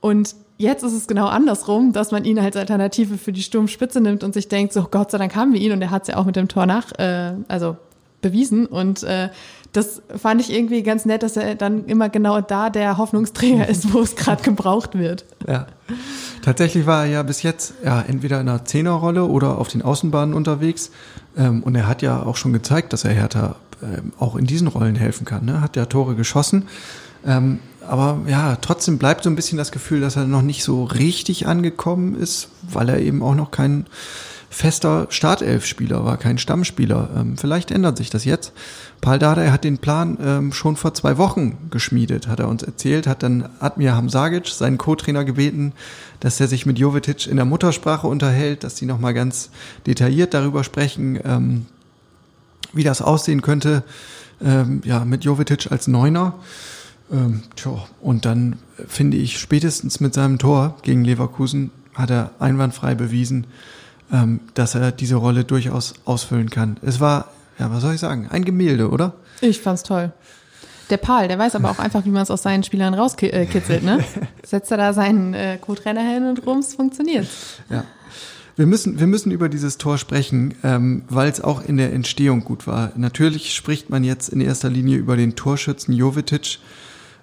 Und 0.00 0.36
jetzt 0.58 0.84
ist 0.84 0.92
es 0.92 1.08
genau 1.08 1.26
andersrum, 1.26 1.92
dass 1.92 2.12
man 2.12 2.24
ihn 2.24 2.38
als 2.38 2.56
Alternative 2.56 3.18
für 3.18 3.32
die 3.32 3.42
Sturmspitze 3.42 4.00
nimmt 4.00 4.22
und 4.22 4.32
sich 4.32 4.46
denkt, 4.46 4.72
so 4.72 4.86
Gott 4.88 5.10
sei 5.10 5.18
Dank 5.18 5.34
haben 5.34 5.52
wir 5.52 5.60
ihn 5.60 5.72
und 5.72 5.82
er 5.82 5.90
hat 5.90 6.02
es 6.02 6.08
ja 6.08 6.18
auch 6.18 6.24
mit 6.24 6.36
dem 6.36 6.46
Tor 6.46 6.66
nach, 6.66 6.92
äh, 7.00 7.32
also 7.48 7.76
bewiesen. 8.20 8.66
Und 8.66 9.02
äh, 9.02 9.28
das 9.72 10.02
fand 10.16 10.40
ich 10.40 10.52
irgendwie 10.52 10.82
ganz 10.82 11.04
nett, 11.04 11.22
dass 11.22 11.36
er 11.36 11.54
dann 11.54 11.84
immer 11.86 12.08
genau 12.08 12.40
da 12.40 12.70
der 12.70 12.98
Hoffnungsträger 12.98 13.68
ist, 13.68 13.92
wo 13.92 14.00
es 14.00 14.16
gerade 14.16 14.42
gebraucht 14.42 14.98
wird. 14.98 15.24
Ja. 15.46 15.66
Tatsächlich 16.42 16.86
war 16.86 17.04
er 17.04 17.10
ja 17.10 17.22
bis 17.22 17.42
jetzt 17.42 17.74
ja 17.84 18.00
entweder 18.00 18.40
in 18.40 18.48
einer 18.48 18.64
Zehnerrolle 18.64 19.24
oder 19.24 19.58
auf 19.58 19.68
den 19.68 19.82
Außenbahnen 19.82 20.34
unterwegs. 20.34 20.90
Ähm, 21.36 21.62
und 21.62 21.74
er 21.74 21.86
hat 21.86 22.02
ja 22.02 22.22
auch 22.22 22.36
schon 22.36 22.52
gezeigt, 22.52 22.92
dass 22.92 23.04
er 23.04 23.12
Hertha 23.12 23.56
ähm, 23.82 24.12
auch 24.18 24.36
in 24.36 24.46
diesen 24.46 24.68
Rollen 24.68 24.96
helfen 24.96 25.24
kann. 25.24 25.44
Ne? 25.44 25.60
Hat 25.60 25.76
ja 25.76 25.86
Tore 25.86 26.14
geschossen. 26.14 26.68
Ähm, 27.26 27.60
aber 27.86 28.20
ja, 28.26 28.56
trotzdem 28.56 28.98
bleibt 28.98 29.24
so 29.24 29.30
ein 29.30 29.36
bisschen 29.36 29.56
das 29.56 29.72
Gefühl, 29.72 30.00
dass 30.00 30.16
er 30.16 30.24
noch 30.24 30.42
nicht 30.42 30.62
so 30.62 30.84
richtig 30.84 31.46
angekommen 31.46 32.14
ist, 32.14 32.48
weil 32.70 32.88
er 32.90 33.00
eben 33.00 33.22
auch 33.22 33.34
noch 33.34 33.50
kein 33.50 33.86
fester 34.50 35.06
Startelf-Spieler 35.10 36.04
war, 36.04 36.16
kein 36.16 36.38
Stammspieler. 36.38 37.10
Ähm, 37.16 37.36
vielleicht 37.36 37.70
ändert 37.70 37.96
sich 37.96 38.10
das 38.10 38.24
jetzt. 38.24 38.52
Paul 39.00 39.18
Dardai 39.18 39.50
hat 39.50 39.64
den 39.64 39.78
Plan 39.78 40.18
ähm, 40.20 40.52
schon 40.52 40.76
vor 40.76 40.94
zwei 40.94 41.18
Wochen 41.18 41.58
geschmiedet, 41.70 42.28
hat 42.28 42.40
er 42.40 42.48
uns 42.48 42.62
erzählt, 42.62 43.06
hat 43.06 43.22
dann 43.22 43.48
Admir 43.60 43.94
Hamzagic, 43.94 44.48
seinen 44.48 44.78
Co-Trainer, 44.78 45.24
gebeten, 45.24 45.72
dass 46.20 46.40
er 46.40 46.48
sich 46.48 46.66
mit 46.66 46.78
Jovetic 46.78 47.26
in 47.26 47.36
der 47.36 47.44
Muttersprache 47.44 48.06
unterhält, 48.06 48.64
dass 48.64 48.76
sie 48.76 48.86
nochmal 48.86 49.14
ganz 49.14 49.50
detailliert 49.86 50.34
darüber 50.34 50.64
sprechen, 50.64 51.20
ähm, 51.24 51.66
wie 52.72 52.84
das 52.84 53.02
aussehen 53.02 53.42
könnte, 53.42 53.82
ähm, 54.42 54.82
ja, 54.84 55.04
mit 55.04 55.24
Jovetic 55.24 55.70
als 55.70 55.88
Neuner. 55.88 56.34
Ähm, 57.10 57.42
tja, 57.56 57.86
und 58.00 58.24
dann 58.24 58.56
finde 58.86 59.16
ich, 59.16 59.38
spätestens 59.38 60.00
mit 60.00 60.14
seinem 60.14 60.38
Tor 60.38 60.76
gegen 60.82 61.04
Leverkusen 61.04 61.70
hat 61.94 62.10
er 62.10 62.30
einwandfrei 62.38 62.94
bewiesen, 62.94 63.46
ähm, 64.12 64.40
dass 64.54 64.74
er 64.74 64.92
diese 64.92 65.16
Rolle 65.16 65.44
durchaus 65.44 65.94
ausfüllen 66.04 66.50
kann. 66.50 66.78
Es 66.82 67.00
war, 67.00 67.28
ja, 67.58 67.70
was 67.70 67.82
soll 67.82 67.94
ich 67.94 68.00
sagen, 68.00 68.28
ein 68.30 68.44
Gemälde, 68.44 68.90
oder? 68.90 69.14
Ich 69.40 69.60
fand's 69.60 69.82
toll. 69.82 70.12
Der 70.90 70.96
Paul, 70.96 71.28
der 71.28 71.38
weiß 71.38 71.54
aber 71.54 71.70
auch 71.70 71.78
einfach, 71.78 72.06
wie 72.06 72.10
man 72.10 72.22
es 72.22 72.30
aus 72.30 72.42
seinen 72.42 72.62
Spielern 72.62 72.94
rauskitzelt, 72.94 73.82
ne? 73.82 74.02
Setzt 74.46 74.70
er 74.70 74.78
da 74.78 74.94
seinen 74.94 75.34
äh, 75.34 75.58
Co-Trainer 75.60 76.00
hin 76.00 76.26
und 76.26 76.46
rums 76.46 76.74
funktioniert. 76.74 77.26
Ja. 77.68 77.84
Wir 78.56 78.66
müssen, 78.66 78.98
wir 78.98 79.06
müssen 79.06 79.30
über 79.30 79.48
dieses 79.48 79.78
Tor 79.78 79.98
sprechen, 79.98 80.54
ähm, 80.64 81.04
weil 81.08 81.28
es 81.30 81.40
auch 81.40 81.62
in 81.62 81.76
der 81.76 81.92
Entstehung 81.92 82.42
gut 82.42 82.66
war. 82.66 82.90
Natürlich 82.96 83.54
spricht 83.54 83.90
man 83.90 84.02
jetzt 84.02 84.30
in 84.30 84.40
erster 84.40 84.70
Linie 84.70 84.96
über 84.96 85.16
den 85.16 85.36
Torschützen 85.36 85.94
Jovetic, 85.94 86.58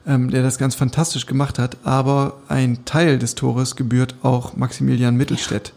ähm, 0.08 0.30
der 0.30 0.44
das 0.44 0.60
ganz 0.60 0.76
fantastisch 0.76 1.26
gemacht 1.26 1.58
hat, 1.58 1.78
aber 1.84 2.38
ein 2.48 2.86
Teil 2.86 3.18
des 3.18 3.34
Tores 3.36 3.76
gebührt 3.76 4.16
auch 4.22 4.56
Maximilian 4.56 5.18
Mittelstädt. 5.18 5.70
Ja 5.70 5.74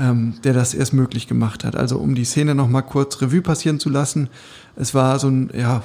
ähm, 0.00 0.34
der 0.42 0.54
das 0.54 0.74
erst 0.74 0.94
möglich 0.94 1.28
gemacht 1.28 1.64
hat. 1.64 1.76
Also 1.76 1.98
um 1.98 2.14
die 2.14 2.24
Szene 2.24 2.54
nochmal 2.54 2.82
kurz 2.82 3.20
Revue 3.20 3.42
passieren 3.42 3.78
zu 3.78 3.90
lassen. 3.90 4.28
Es 4.74 4.94
war 4.94 5.18
so 5.18 5.28
ein 5.28 5.50
ja, 5.56 5.82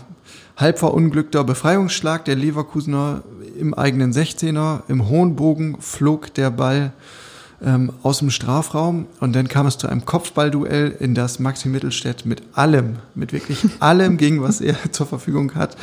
halb 0.57 0.79
verunglückter 0.79 1.43
Befreiungsschlag 1.43 2.25
der 2.25 2.35
Leverkusener 2.35 3.23
im 3.59 3.73
eigenen 3.73 4.13
16er. 4.13 4.81
Im 4.87 5.09
hohen 5.09 5.35
Bogen 5.35 5.77
flog 5.81 6.33
der 6.33 6.49
Ball 6.49 6.93
ähm, 7.65 7.91
aus 8.03 8.19
dem 8.19 8.29
Strafraum 8.29 9.07
und 9.19 9.35
dann 9.35 9.47
kam 9.47 9.65
es 9.65 9.77
zu 9.77 9.87
einem 9.87 10.05
Kopfballduell, 10.05 10.95
in 10.99 11.15
das 11.15 11.39
Maxi 11.39 11.67
Mittelstädt 11.67 12.25
mit 12.25 12.43
allem, 12.53 12.97
mit 13.15 13.33
wirklich 13.33 13.65
allem 13.79 14.17
ging, 14.17 14.41
was 14.41 14.61
er 14.61 14.75
zur 14.91 15.07
Verfügung 15.07 15.55
hat, 15.55 15.75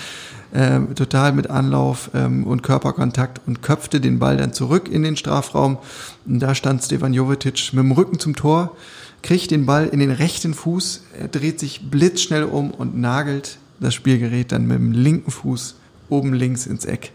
ähm, 0.55 0.95
total 0.95 1.33
mit 1.33 1.51
Anlauf 1.51 2.11
ähm, 2.15 2.45
und 2.45 2.62
Körperkontakt 2.62 3.41
und 3.47 3.62
köpfte 3.62 4.01
den 4.01 4.19
Ball 4.19 4.37
dann 4.37 4.53
zurück 4.53 4.89
in 4.89 5.03
den 5.03 5.17
Strafraum. 5.17 5.79
Und 6.27 6.41
da 6.41 6.55
stand 6.55 6.83
Stefan 6.83 7.15
Jovetic 7.15 7.73
mit 7.73 7.83
dem 7.83 7.93
Rücken 7.93 8.19
zum 8.19 8.37
Tor, 8.37 8.77
kriegt 9.23 9.51
den 9.51 9.67
Ball 9.67 9.89
in 9.89 9.99
den 9.99 10.11
rechten 10.11 10.55
Fuß, 10.55 11.05
er 11.19 11.29
dreht 11.29 11.59
sich 11.59 11.91
blitzschnell 11.91 12.45
um 12.45 12.71
und 12.71 12.97
nagelt 12.99 13.59
das 13.81 13.95
Spielgerät 13.95 14.53
dann 14.53 14.67
mit 14.67 14.79
dem 14.79 14.93
linken 14.93 15.31
Fuß 15.31 15.77
oben 16.09 16.35
links 16.35 16.67
ins 16.67 16.85
Eck. 16.85 17.12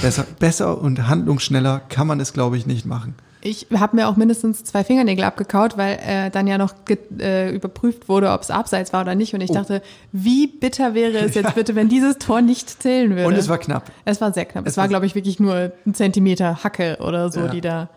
Besser, 0.00 0.26
besser 0.38 0.80
und 0.80 1.08
handlungsschneller 1.08 1.80
kann 1.88 2.06
man 2.06 2.20
es, 2.20 2.32
glaube 2.32 2.56
ich, 2.56 2.66
nicht 2.66 2.86
machen. 2.86 3.14
Ich 3.40 3.68
habe 3.72 3.96
mir 3.96 4.08
auch 4.08 4.16
mindestens 4.16 4.64
zwei 4.64 4.82
Fingernägel 4.82 5.24
abgekaut, 5.24 5.76
weil 5.76 5.98
äh, 6.04 6.30
dann 6.30 6.46
ja 6.46 6.58
noch 6.58 6.74
äh, 7.20 7.54
überprüft 7.54 8.08
wurde, 8.08 8.32
ob 8.32 8.42
es 8.42 8.50
abseits 8.50 8.92
war 8.92 9.02
oder 9.02 9.14
nicht. 9.14 9.32
Und 9.34 9.40
ich 9.40 9.50
oh. 9.50 9.54
dachte, 9.54 9.82
wie 10.12 10.48
bitter 10.48 10.94
wäre 10.94 11.18
es 11.18 11.34
jetzt 11.34 11.44
ja. 11.44 11.50
bitte, 11.54 11.74
wenn 11.76 11.88
dieses 11.88 12.18
Tor 12.18 12.40
nicht 12.40 12.82
zählen 12.82 13.10
würde. 13.10 13.26
Und 13.26 13.34
es 13.34 13.48
war 13.48 13.58
knapp. 13.58 13.90
Es 14.04 14.20
war 14.20 14.32
sehr 14.32 14.44
knapp. 14.44 14.66
Es, 14.66 14.72
es 14.72 14.76
war, 14.76 14.88
glaube 14.88 15.06
ich, 15.06 15.14
wirklich 15.14 15.38
nur 15.38 15.72
ein 15.86 15.94
Zentimeter 15.94 16.64
Hacke 16.64 16.98
oder 17.00 17.30
so, 17.30 17.40
ja. 17.40 17.48
die 17.48 17.60
da 17.60 17.88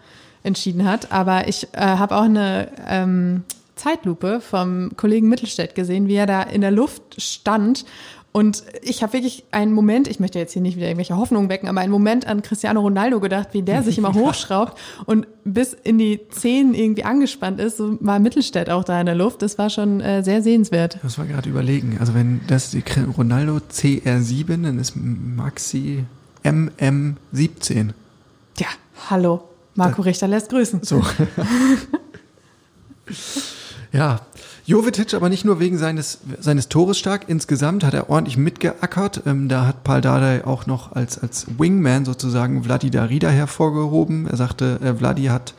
entschieden 0.44 0.88
hat. 0.88 1.12
Aber 1.12 1.48
ich 1.48 1.68
äh, 1.74 1.80
habe 1.80 2.16
auch 2.16 2.24
eine 2.24 2.70
ähm, 2.88 3.44
Zeitlupe 3.76 4.42
vom 4.42 4.92
Kollegen 4.96 5.28
Mittelstädt 5.28 5.74
gesehen, 5.74 6.08
wie 6.08 6.16
er 6.16 6.28
da 6.28 6.44
in 6.44 6.62
der 6.62 6.72
Luft 6.72 7.20
stand 7.20 7.86
und 8.34 8.64
ich 8.82 9.04
habe 9.04 9.14
wirklich 9.14 9.44
einen 9.52 9.74
Moment, 9.74 10.08
ich 10.08 10.20
möchte 10.20 10.40
jetzt 10.40 10.54
hier 10.54 10.62
nicht 10.62 10.78
wieder 10.78 10.88
irgendwelche 10.88 11.18
Hoffnungen 11.18 11.50
wecken, 11.50 11.68
aber 11.68 11.82
einen 11.82 11.92
Moment 11.92 12.26
an 12.28 12.42
Cristiano 12.42 12.80
Ronaldo 12.80 13.20
gedacht, 13.20 13.50
wie 13.52 13.62
der 13.62 13.84
sich 13.84 13.98
immer 13.98 14.14
hochschraubt 14.16 14.78
und 15.06 15.28
bis 15.44 15.74
in 15.74 15.98
die 15.98 16.22
Zehen 16.30 16.74
irgendwie 16.74 17.04
angespannt 17.04 17.60
ist. 17.60 17.78
So 17.78 17.98
war 18.00 18.20
Mittelstädt 18.20 18.70
auch 18.70 18.84
da 18.86 19.00
in 19.00 19.06
der 19.06 19.16
Luft. 19.16 19.42
Das 19.42 19.58
war 19.58 19.70
schon 19.70 20.00
äh, 20.00 20.24
sehr 20.24 20.42
sehenswert. 20.42 20.98
Das 21.04 21.18
war 21.18 21.26
gerade 21.26 21.50
überlegen. 21.50 21.98
Also 22.00 22.14
wenn 22.14 22.42
das 22.48 22.72
die 22.72 22.84
Ronaldo 23.18 23.58
CR7, 23.72 24.64
dann 24.64 24.80
ist 24.80 24.96
Maxi 24.96 26.06
MM17. 26.44 27.90
Ja, 28.58 28.68
hallo. 29.10 29.44
Marco 29.76 30.02
Richter 30.02 30.28
lässt 30.28 30.50
grüßen. 30.50 30.84
So. 30.84 31.04
Ja, 33.94 34.22
Jovetic 34.66 35.14
aber 35.14 35.30
nicht 35.30 35.44
nur 35.44 35.60
wegen 35.60 35.78
seines, 35.78 36.20
seines 36.40 36.70
Tores 36.70 36.98
stark. 36.98 37.26
Insgesamt 37.28 37.84
hat 37.84 37.94
er 37.94 38.10
ordentlich 38.10 38.38
mitgeackert. 38.38 39.24
Ähm, 39.26 39.50
da 39.50 39.66
hat 39.66 39.84
Paul 39.84 40.02
Dardai 40.02 40.46
auch 40.46 40.68
noch 40.68 40.92
als, 40.94 41.18
als 41.18 41.48
Wingman 41.58 42.06
sozusagen 42.06 42.64
Vladi 42.64 42.92
Darida 42.92 43.30
hervorgehoben. 43.30 44.28
Er 44.28 44.38
sagte, 44.38 44.80
äh, 44.82 44.94
Vladi 44.94 45.26
hat 45.26 45.54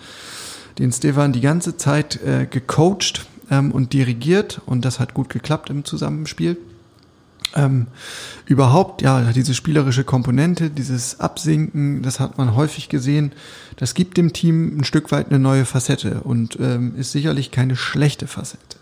den 0.79 0.93
Stefan 0.93 1.33
die 1.33 1.41
ganze 1.41 1.77
Zeit 1.77 2.21
äh, 2.23 2.47
gecoacht 2.47 3.27
ähm, 3.51 3.73
und 3.73 3.93
dirigiert 3.93 4.61
und 4.67 4.85
das 4.85 5.01
hat 5.01 5.15
gut 5.15 5.29
geklappt 5.29 5.71
im 5.71 5.85
Zusammenspiel. 5.85 6.57
Ähm, 7.55 7.89
überhaupt, 8.47 9.03
ja, 9.03 9.21
diese 9.33 9.53
spielerische 9.53 10.05
Komponente, 10.05 10.71
dieses 10.71 11.21
Absinken, 11.21 12.03
das 12.03 12.19
hat 12.19 12.39
man 12.39 12.57
häufig 12.57 12.89
gesehen. 12.89 13.33
Das 13.77 13.95
gibt 13.95 14.17
dem 14.17 14.33
Team 14.33 14.79
ein 14.79 14.85
Stück 14.85 15.13
weit 15.13 15.29
eine 15.29 15.39
neue 15.39 15.67
Facette 15.67 16.21
und 16.23 16.59
ähm, 16.61 16.95
ist 16.97 17.13
sicherlich 17.13 17.51
keine 17.51 17.77
schlechte 17.77 18.27
Facette. 18.27 18.77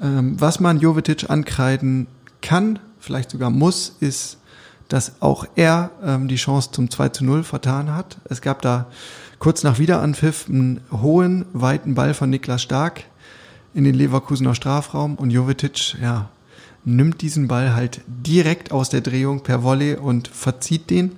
Ähm, 0.00 0.40
was 0.40 0.60
man 0.60 0.80
Jovetic 0.80 1.30
ankreiden 1.30 2.06
kann, 2.40 2.78
vielleicht 2.98 3.30
sogar 3.30 3.50
muss, 3.50 3.96
ist, 4.00 4.38
dass 4.88 5.20
auch 5.20 5.46
er 5.54 5.90
ähm, 6.04 6.28
die 6.28 6.36
Chance 6.36 6.70
zum 6.72 6.90
2 6.90 7.08
zu 7.10 7.24
0 7.24 7.44
vertan 7.44 7.94
hat. 7.94 8.18
Es 8.24 8.42
gab 8.42 8.62
da 8.62 8.86
kurz 9.38 9.62
nach 9.62 9.78
Wiederanpfiff 9.78 10.48
einen 10.48 10.80
hohen, 10.90 11.46
weiten 11.52 11.94
Ball 11.94 12.14
von 12.14 12.30
Niklas 12.30 12.62
Stark 12.62 13.04
in 13.74 13.84
den 13.84 13.94
Leverkusener 13.94 14.54
Strafraum 14.54 15.14
und 15.16 15.30
Jovetic, 15.30 15.96
ja, 16.00 16.28
nimmt 16.84 17.22
diesen 17.22 17.48
Ball 17.48 17.74
halt 17.74 18.02
direkt 18.06 18.72
aus 18.72 18.90
der 18.90 19.00
Drehung 19.00 19.42
per 19.42 19.62
Volley 19.62 19.94
und 19.94 20.28
verzieht 20.28 20.90
den. 20.90 21.12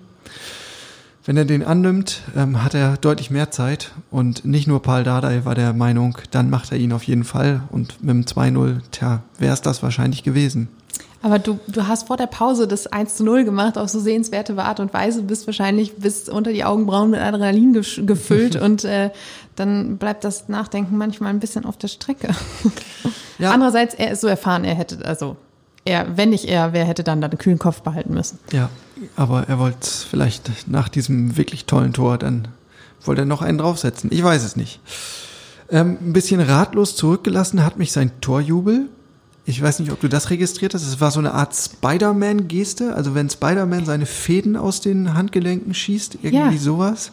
Wenn 1.27 1.39
er 1.39 1.47
den 1.47 1.65
annimmt, 1.65 2.21
ähm, 2.37 2.63
hat 2.63 2.75
er 2.75 2.99
deutlich 2.99 3.31
mehr 3.31 3.51
Zeit 3.51 3.93
und 4.11 4.45
nicht 4.45 4.67
nur 4.67 4.83
Paul 4.83 5.05
Dardai 5.05 5.47
war 5.47 5.55
der 5.55 5.73
Meinung, 5.73 6.19
dann 6.31 6.51
macht 6.51 6.71
er 6.71 6.77
ihn 6.77 6.93
auf 6.93 7.05
jeden 7.05 7.25
Fall 7.25 7.63
und 7.71 8.03
mit 8.05 8.11
dem 8.11 8.25
2-0, 8.25 8.81
tja, 8.91 9.23
wäre 9.39 9.55
es 9.55 9.63
das 9.63 9.83
wahrscheinlich 9.83 10.23
gewesen. 10.23 10.69
Aber 11.23 11.39
du, 11.39 11.59
du 11.67 11.89
hast 11.89 12.09
vor 12.09 12.19
der 12.19 12.27
Pause 12.27 12.69
das 12.69 12.87
1 12.87 13.17
zu 13.17 13.25
0 13.25 13.45
gemacht 13.45 13.79
auf 13.79 13.89
so 13.89 13.99
sehenswerte 13.99 14.59
Art 14.59 14.81
und 14.81 14.93
Weise, 14.93 15.23
bist 15.23 15.47
wahrscheinlich 15.47 15.97
bis 15.97 16.29
unter 16.29 16.53
die 16.53 16.65
Augenbrauen 16.65 17.11
mit 17.11 17.21
Adrenalin 17.21 17.73
gefüllt 17.73 18.57
und 18.61 18.85
äh, 18.85 19.09
dann 19.57 19.97
bleibt 19.97 20.25
das 20.25 20.51
Nachdenken 20.51 20.99
manchmal 20.99 21.31
ein 21.31 21.41
bisschen 21.41 21.65
auf 21.65 21.79
der 21.79 21.89
Strecke. 21.89 22.29
Ja. 23.37 23.51
Andererseits, 23.51 23.95
er 23.95 24.13
ist 24.13 24.21
so 24.21 24.29
erfahren, 24.29 24.63
er 24.63 24.77
hätte, 24.77 25.05
also 25.05 25.37
er, 25.85 26.17
wenn 26.17 26.31
nicht 26.31 26.45
er, 26.45 26.73
wer 26.73 26.85
hätte 26.85 27.03
dann 27.03 27.21
da 27.21 27.27
den 27.27 27.37
kühlen 27.37 27.59
Kopf 27.59 27.83
behalten 27.83 28.15
müssen? 28.15 28.39
Ja, 28.53 28.71
aber 29.17 29.49
er 29.49 29.59
wollte 29.59 29.89
vielleicht 30.11 30.69
nach 30.69 30.89
diesem 30.89 31.37
wirklich 31.37 31.67
tollen 31.67 31.93
Tor 31.93 32.19
dann 32.19 32.49
wollte 33.07 33.23
er 33.23 33.27
noch 33.27 33.43
einen 33.43 33.59
draufsetzen. 33.59 34.11
Ich 34.13 34.23
weiß 34.23 34.45
es 34.45 34.57
nicht. 34.57 34.81
Ähm, 35.71 35.99
ein 36.01 36.13
bisschen 36.13 36.41
ratlos 36.41 36.97
zurückgelassen 36.97 37.65
hat 37.65 37.79
mich 37.79 37.93
sein 37.93 38.13
Torjubel. 38.21 38.89
Ich 39.47 39.61
weiß 39.61 39.81
nicht, 39.81 39.93
ob 39.93 40.01
du 40.01 40.09
das 40.09 40.31
registriert 40.31 40.75
hast. 40.75 40.87
Es 40.87 41.01
war 41.01 41.11
so 41.11 41.19
eine 41.19 41.35
Art 41.35 41.55
Spider-Man-Geste. 41.55 42.95
Also 42.95 43.15
wenn 43.15 43.29
Spider-Man 43.29 43.85
seine 43.85 44.07
Fäden 44.07 44.57
aus 44.57 44.81
den 44.81 45.15
Handgelenken 45.15 45.75
schießt, 45.75 46.19
irgendwie 46.23 46.57
ja. 46.57 46.61
sowas. 46.61 47.13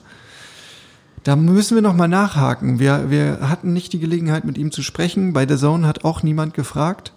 Da 1.23 1.35
müssen 1.35 1.75
wir 1.75 1.81
noch 1.81 1.93
mal 1.93 2.07
nachhaken. 2.07 2.79
Wir, 2.79 3.09
wir 3.09 3.50
hatten 3.50 3.73
nicht 3.73 3.93
die 3.93 4.00
Gelegenheit, 4.00 4.45
mit 4.45 4.57
ihm 4.57 4.71
zu 4.71 4.81
sprechen. 4.81 5.33
Bei 5.33 5.45
der 5.45 5.57
Zone 5.57 5.85
hat 5.85 6.05
auch 6.05 6.23
niemand 6.23 6.53
gefragt. 6.53 7.11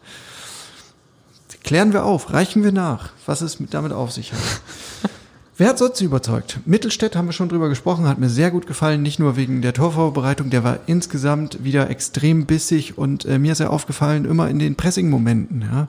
Klären 1.63 1.93
wir 1.93 2.05
auf, 2.05 2.33
reichen 2.33 2.65
wir 2.65 2.73
nach, 2.73 3.11
was 3.27 3.41
es 3.41 3.59
damit 3.71 3.93
auf 3.93 4.13
sich 4.13 4.33
hat. 4.33 4.41
Wer 5.57 5.69
hat 5.69 5.79
sonst 5.79 6.01
überzeugt? 6.01 6.59
Mittelstädt 6.65 7.15
haben 7.15 7.27
wir 7.27 7.33
schon 7.33 7.49
drüber 7.49 7.69
gesprochen, 7.69 8.09
hat 8.09 8.19
mir 8.19 8.29
sehr 8.29 8.51
gut 8.51 8.67
gefallen, 8.67 9.03
nicht 9.03 9.21
nur 9.21 9.37
wegen 9.37 9.63
der 9.63 9.73
Torvorbereitung, 9.73 10.51
der 10.51 10.65
war 10.65 10.81
insgesamt 10.87 11.63
wieder 11.63 11.91
extrem 11.91 12.45
bissig 12.45 12.99
und 12.99 13.25
äh, 13.25 13.39
mir 13.39 13.53
ist 13.53 13.61
er 13.61 13.73
aufgefallen, 13.73 14.25
immer 14.25 14.51
in 14.51 14.59
den 14.59 14.75
Pressing-Momenten. 14.75 15.63
Ja? 15.63 15.87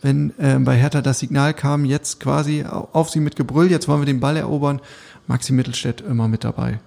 Wenn 0.00 0.32
äh, 0.38 0.58
bei 0.58 0.76
Hertha 0.78 1.02
das 1.02 1.18
Signal 1.18 1.52
kam, 1.52 1.84
jetzt 1.84 2.20
quasi 2.20 2.64
auf 2.64 3.10
sie 3.10 3.20
mit 3.20 3.36
Gebrüll, 3.36 3.70
jetzt 3.70 3.86
wollen 3.86 4.00
wir 4.00 4.06
den 4.06 4.20
Ball 4.20 4.38
erobern, 4.38 4.80
Maxi 5.26 5.52
Mittelstädt 5.52 6.00
immer 6.00 6.26
mit 6.26 6.42
dabei. 6.42 6.80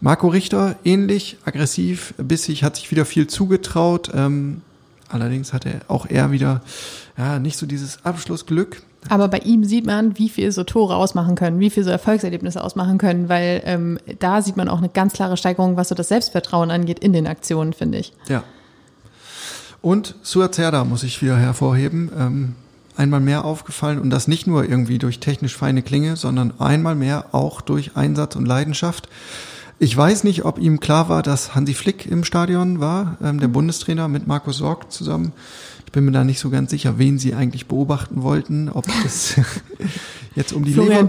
Marco 0.00 0.28
Richter, 0.28 0.76
ähnlich, 0.82 1.36
aggressiv, 1.44 2.14
bissig, 2.16 2.64
hat 2.64 2.76
sich 2.76 2.90
wieder 2.90 3.04
viel 3.04 3.26
zugetraut, 3.26 4.10
ähm, 4.14 4.62
allerdings 5.08 5.52
hat 5.52 5.66
er 5.66 5.80
auch 5.88 6.06
er 6.06 6.30
wieder 6.30 6.60
ja, 7.16 7.38
nicht 7.38 7.56
so 7.56 7.66
dieses 7.66 8.04
Abschlussglück. 8.04 8.82
Aber 9.08 9.28
bei 9.28 9.38
ihm 9.38 9.64
sieht 9.64 9.86
man, 9.86 10.18
wie 10.18 10.28
viel 10.28 10.50
so 10.50 10.64
Tore 10.64 10.96
ausmachen 10.96 11.36
können, 11.36 11.60
wie 11.60 11.70
viel 11.70 11.84
so 11.84 11.90
Erfolgserlebnisse 11.90 12.62
ausmachen 12.62 12.98
können, 12.98 13.28
weil 13.28 13.62
ähm, 13.64 13.98
da 14.18 14.42
sieht 14.42 14.56
man 14.56 14.68
auch 14.68 14.78
eine 14.78 14.88
ganz 14.88 15.12
klare 15.12 15.36
Steigerung, 15.36 15.76
was 15.76 15.88
so 15.88 15.94
das 15.94 16.08
Selbstvertrauen 16.08 16.70
angeht 16.70 16.98
in 16.98 17.12
den 17.12 17.26
Aktionen, 17.26 17.72
finde 17.72 17.98
ich. 17.98 18.12
Ja. 18.28 18.42
Und 19.80 20.16
Suazerda 20.22 20.84
muss 20.84 21.04
ich 21.04 21.22
wieder 21.22 21.36
hervorheben. 21.36 22.10
Ähm, 22.18 22.54
einmal 22.96 23.20
mehr 23.20 23.44
aufgefallen 23.44 24.00
und 24.00 24.10
das 24.10 24.26
nicht 24.26 24.46
nur 24.46 24.68
irgendwie 24.68 24.98
durch 24.98 25.20
technisch 25.20 25.56
feine 25.56 25.82
Klinge, 25.82 26.16
sondern 26.16 26.58
einmal 26.58 26.94
mehr 26.94 27.26
auch 27.32 27.60
durch 27.60 27.96
Einsatz 27.96 28.36
und 28.36 28.46
Leidenschaft. 28.46 29.08
Ich 29.78 29.94
weiß 29.94 30.24
nicht, 30.24 30.44
ob 30.44 30.58
ihm 30.58 30.80
klar 30.80 31.10
war, 31.10 31.22
dass 31.22 31.54
Hansi 31.54 31.74
Flick 31.74 32.06
im 32.06 32.24
Stadion 32.24 32.80
war, 32.80 33.18
ähm, 33.22 33.40
der 33.40 33.48
Bundestrainer 33.48 34.08
mit 34.08 34.26
Markus 34.26 34.58
Sorg 34.58 34.90
zusammen. 34.90 35.32
Ich 35.84 35.92
bin 35.92 36.04
mir 36.06 36.12
da 36.12 36.24
nicht 36.24 36.40
so 36.40 36.48
ganz 36.48 36.70
sicher, 36.70 36.98
wen 36.98 37.18
sie 37.18 37.34
eigentlich 37.34 37.66
beobachten 37.66 38.22
wollten, 38.22 38.70
ob 38.70 38.86
es 39.04 39.34
jetzt 40.34 40.52
um 40.54 40.64
die, 40.64 40.72
Lever 40.72 41.06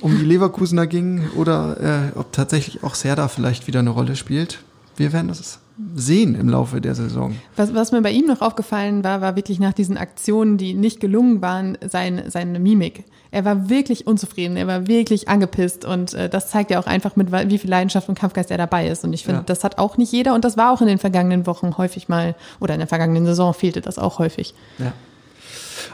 um 0.00 0.18
die 0.18 0.24
Leverkusener 0.24 0.88
ging 0.88 1.28
oder 1.36 2.10
äh, 2.14 2.18
ob 2.18 2.32
tatsächlich 2.32 2.82
auch 2.82 2.96
Serda 2.96 3.28
vielleicht 3.28 3.68
wieder 3.68 3.80
eine 3.80 3.90
Rolle 3.90 4.16
spielt. 4.16 4.60
Wir 4.96 5.12
werden 5.12 5.28
das 5.28 5.60
sehen 5.94 6.34
im 6.34 6.48
Laufe 6.48 6.80
der 6.80 6.94
Saison. 6.94 7.36
Was, 7.54 7.74
was 7.74 7.92
mir 7.92 8.02
bei 8.02 8.10
ihm 8.10 8.26
noch 8.26 8.40
aufgefallen 8.40 9.04
war, 9.04 9.20
war 9.20 9.36
wirklich 9.36 9.60
nach 9.60 9.74
diesen 9.74 9.96
Aktionen, 9.96 10.56
die 10.56 10.74
nicht 10.74 11.00
gelungen 11.00 11.42
waren, 11.42 11.76
sein, 11.86 12.24
seine 12.28 12.58
Mimik. 12.58 13.04
Er 13.30 13.44
war 13.44 13.68
wirklich 13.68 14.06
unzufrieden, 14.06 14.56
er 14.56 14.66
war 14.66 14.86
wirklich 14.86 15.28
angepisst 15.28 15.84
und 15.84 16.14
äh, 16.14 16.28
das 16.28 16.50
zeigt 16.50 16.70
ja 16.70 16.78
auch 16.78 16.86
einfach 16.86 17.16
mit, 17.16 17.32
wie 17.32 17.58
viel 17.58 17.70
Leidenschaft 17.70 18.08
und 18.08 18.18
Kampfgeist 18.18 18.50
er 18.50 18.58
dabei 18.58 18.88
ist. 18.88 19.04
Und 19.04 19.12
ich 19.12 19.24
finde, 19.24 19.40
ja. 19.40 19.44
das 19.44 19.64
hat 19.64 19.78
auch 19.78 19.96
nicht 19.96 20.12
jeder 20.12 20.34
und 20.34 20.44
das 20.44 20.56
war 20.56 20.72
auch 20.72 20.80
in 20.80 20.86
den 20.86 20.98
vergangenen 20.98 21.46
Wochen 21.46 21.76
häufig 21.76 22.08
mal, 22.08 22.34
oder 22.60 22.74
in 22.74 22.80
der 22.80 22.88
vergangenen 22.88 23.26
Saison 23.26 23.54
fehlte 23.54 23.80
das 23.80 23.98
auch 23.98 24.18
häufig. 24.18 24.54
Ja. 24.78 24.92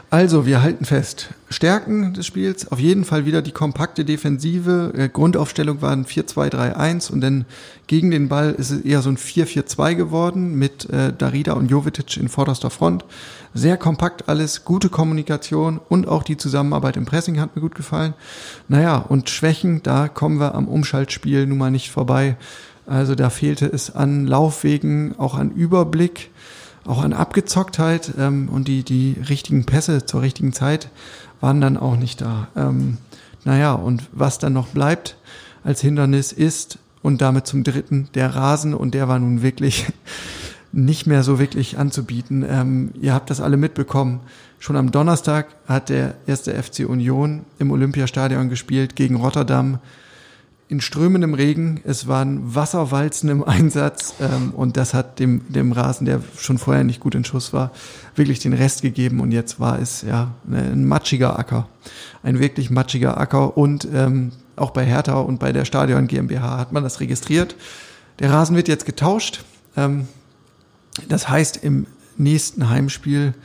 Also, 0.09 0.45
wir 0.45 0.61
halten 0.61 0.85
fest. 0.85 1.29
Stärken 1.49 2.13
des 2.13 2.25
Spiels, 2.25 2.71
auf 2.71 2.79
jeden 2.79 3.03
Fall 3.03 3.25
wieder 3.25 3.41
die 3.41 3.51
kompakte 3.51 4.05
Defensive. 4.05 4.93
Äh, 4.95 5.09
Grundaufstellung 5.09 5.81
war 5.81 5.91
ein 5.91 6.05
4-2-3-1 6.05 7.11
und 7.11 7.21
dann 7.21 7.45
gegen 7.87 8.11
den 8.11 8.29
Ball 8.29 8.51
ist 8.51 8.71
es 8.71 8.81
eher 8.81 9.01
so 9.01 9.09
ein 9.09 9.17
4-4-2 9.17 9.95
geworden 9.95 10.55
mit 10.55 10.89
äh, 10.89 11.13
Darida 11.13 11.53
und 11.53 11.69
Jovetic 11.69 12.17
in 12.17 12.29
vorderster 12.29 12.69
Front. 12.69 13.05
Sehr 13.53 13.77
kompakt 13.77 14.29
alles, 14.29 14.65
gute 14.65 14.89
Kommunikation 14.89 15.79
und 15.89 16.07
auch 16.07 16.23
die 16.23 16.37
Zusammenarbeit 16.37 16.97
im 16.97 17.05
Pressing 17.05 17.39
hat 17.39 17.55
mir 17.55 17.61
gut 17.61 17.75
gefallen. 17.75 18.13
Naja, 18.67 18.97
und 18.97 19.29
Schwächen, 19.29 19.83
da 19.83 20.07
kommen 20.07 20.39
wir 20.39 20.55
am 20.55 20.67
Umschaltspiel 20.67 21.45
nun 21.45 21.57
mal 21.57 21.71
nicht 21.71 21.91
vorbei. 21.91 22.35
Also 22.85 23.15
da 23.15 23.29
fehlte 23.29 23.65
es 23.65 23.95
an 23.95 24.27
Laufwegen, 24.27 25.17
auch 25.17 25.35
an 25.35 25.51
Überblick 25.51 26.31
auch 26.85 27.03
an 27.03 27.13
Abgezocktheit 27.13 28.13
ähm, 28.17 28.49
und 28.49 28.67
die, 28.67 28.83
die 28.83 29.15
richtigen 29.29 29.65
Pässe 29.65 30.05
zur 30.05 30.21
richtigen 30.21 30.53
Zeit 30.53 30.89
waren 31.39 31.61
dann 31.61 31.77
auch 31.77 31.95
nicht 31.95 32.21
da. 32.21 32.47
Ähm, 32.55 32.97
naja, 33.45 33.73
und 33.73 34.03
was 34.11 34.39
dann 34.39 34.53
noch 34.53 34.67
bleibt 34.67 35.17
als 35.63 35.81
Hindernis 35.81 36.31
ist, 36.31 36.79
und 37.03 37.21
damit 37.21 37.45
zum 37.45 37.63
dritten, 37.63 38.07
der 38.15 38.33
Rasen, 38.33 38.73
und 38.73 38.95
der 38.95 39.07
war 39.07 39.19
nun 39.19 39.43
wirklich 39.43 39.85
nicht 40.71 41.05
mehr 41.05 41.21
so 41.21 41.37
wirklich 41.37 41.77
anzubieten. 41.77 42.43
Ähm, 42.49 42.91
ihr 42.99 43.13
habt 43.13 43.29
das 43.29 43.41
alle 43.41 43.57
mitbekommen. 43.57 44.21
Schon 44.57 44.77
am 44.77 44.91
Donnerstag 44.91 45.47
hat 45.67 45.89
der 45.89 46.15
erste 46.25 46.51
FC 46.51 46.87
Union 46.87 47.41
im 47.59 47.69
Olympiastadion 47.69 48.49
gespielt 48.49 48.95
gegen 48.95 49.17
Rotterdam 49.17 49.79
in 50.73 50.81
strömendem 50.81 51.35
Regen. 51.35 51.81
Es 51.83 52.07
waren 52.07 52.55
Wasserwalzen 52.55 53.29
im 53.29 53.43
Einsatz 53.43 54.15
ähm, 54.19 54.51
und 54.55 54.75
das 54.75 54.95
hat 54.95 55.19
dem, 55.19 55.41
dem 55.53 55.71
Rasen, 55.71 56.05
der 56.05 56.19
schon 56.35 56.57
vorher 56.57 56.83
nicht 56.83 56.99
gut 56.99 57.13
in 57.13 57.23
Schuss 57.23 57.53
war, 57.53 57.71
wirklich 58.15 58.39
den 58.39 58.53
Rest 58.53 58.81
gegeben 58.81 59.19
und 59.19 59.31
jetzt 59.31 59.59
war 59.59 59.79
es 59.79 60.01
ja 60.01 60.31
ein 60.51 60.85
matschiger 60.85 61.37
Acker. 61.37 61.69
Ein 62.23 62.39
wirklich 62.39 62.71
matschiger 62.71 63.19
Acker 63.19 63.55
und 63.55 63.87
ähm, 63.93 64.31
auch 64.55 64.71
bei 64.71 64.83
Hertha 64.83 65.19
und 65.19 65.39
bei 65.39 65.53
der 65.53 65.65
Stadion 65.65 66.07
GmbH 66.07 66.57
hat 66.57 66.71
man 66.71 66.81
das 66.81 66.99
registriert. 66.99 67.55
Der 68.17 68.31
Rasen 68.31 68.55
wird 68.55 68.67
jetzt 68.67 68.87
getauscht. 68.87 69.43
Ähm, 69.77 70.07
das 71.07 71.29
heißt, 71.29 71.57
im 71.57 71.85
nächsten 72.17 72.67
Heimspiel 72.69 73.35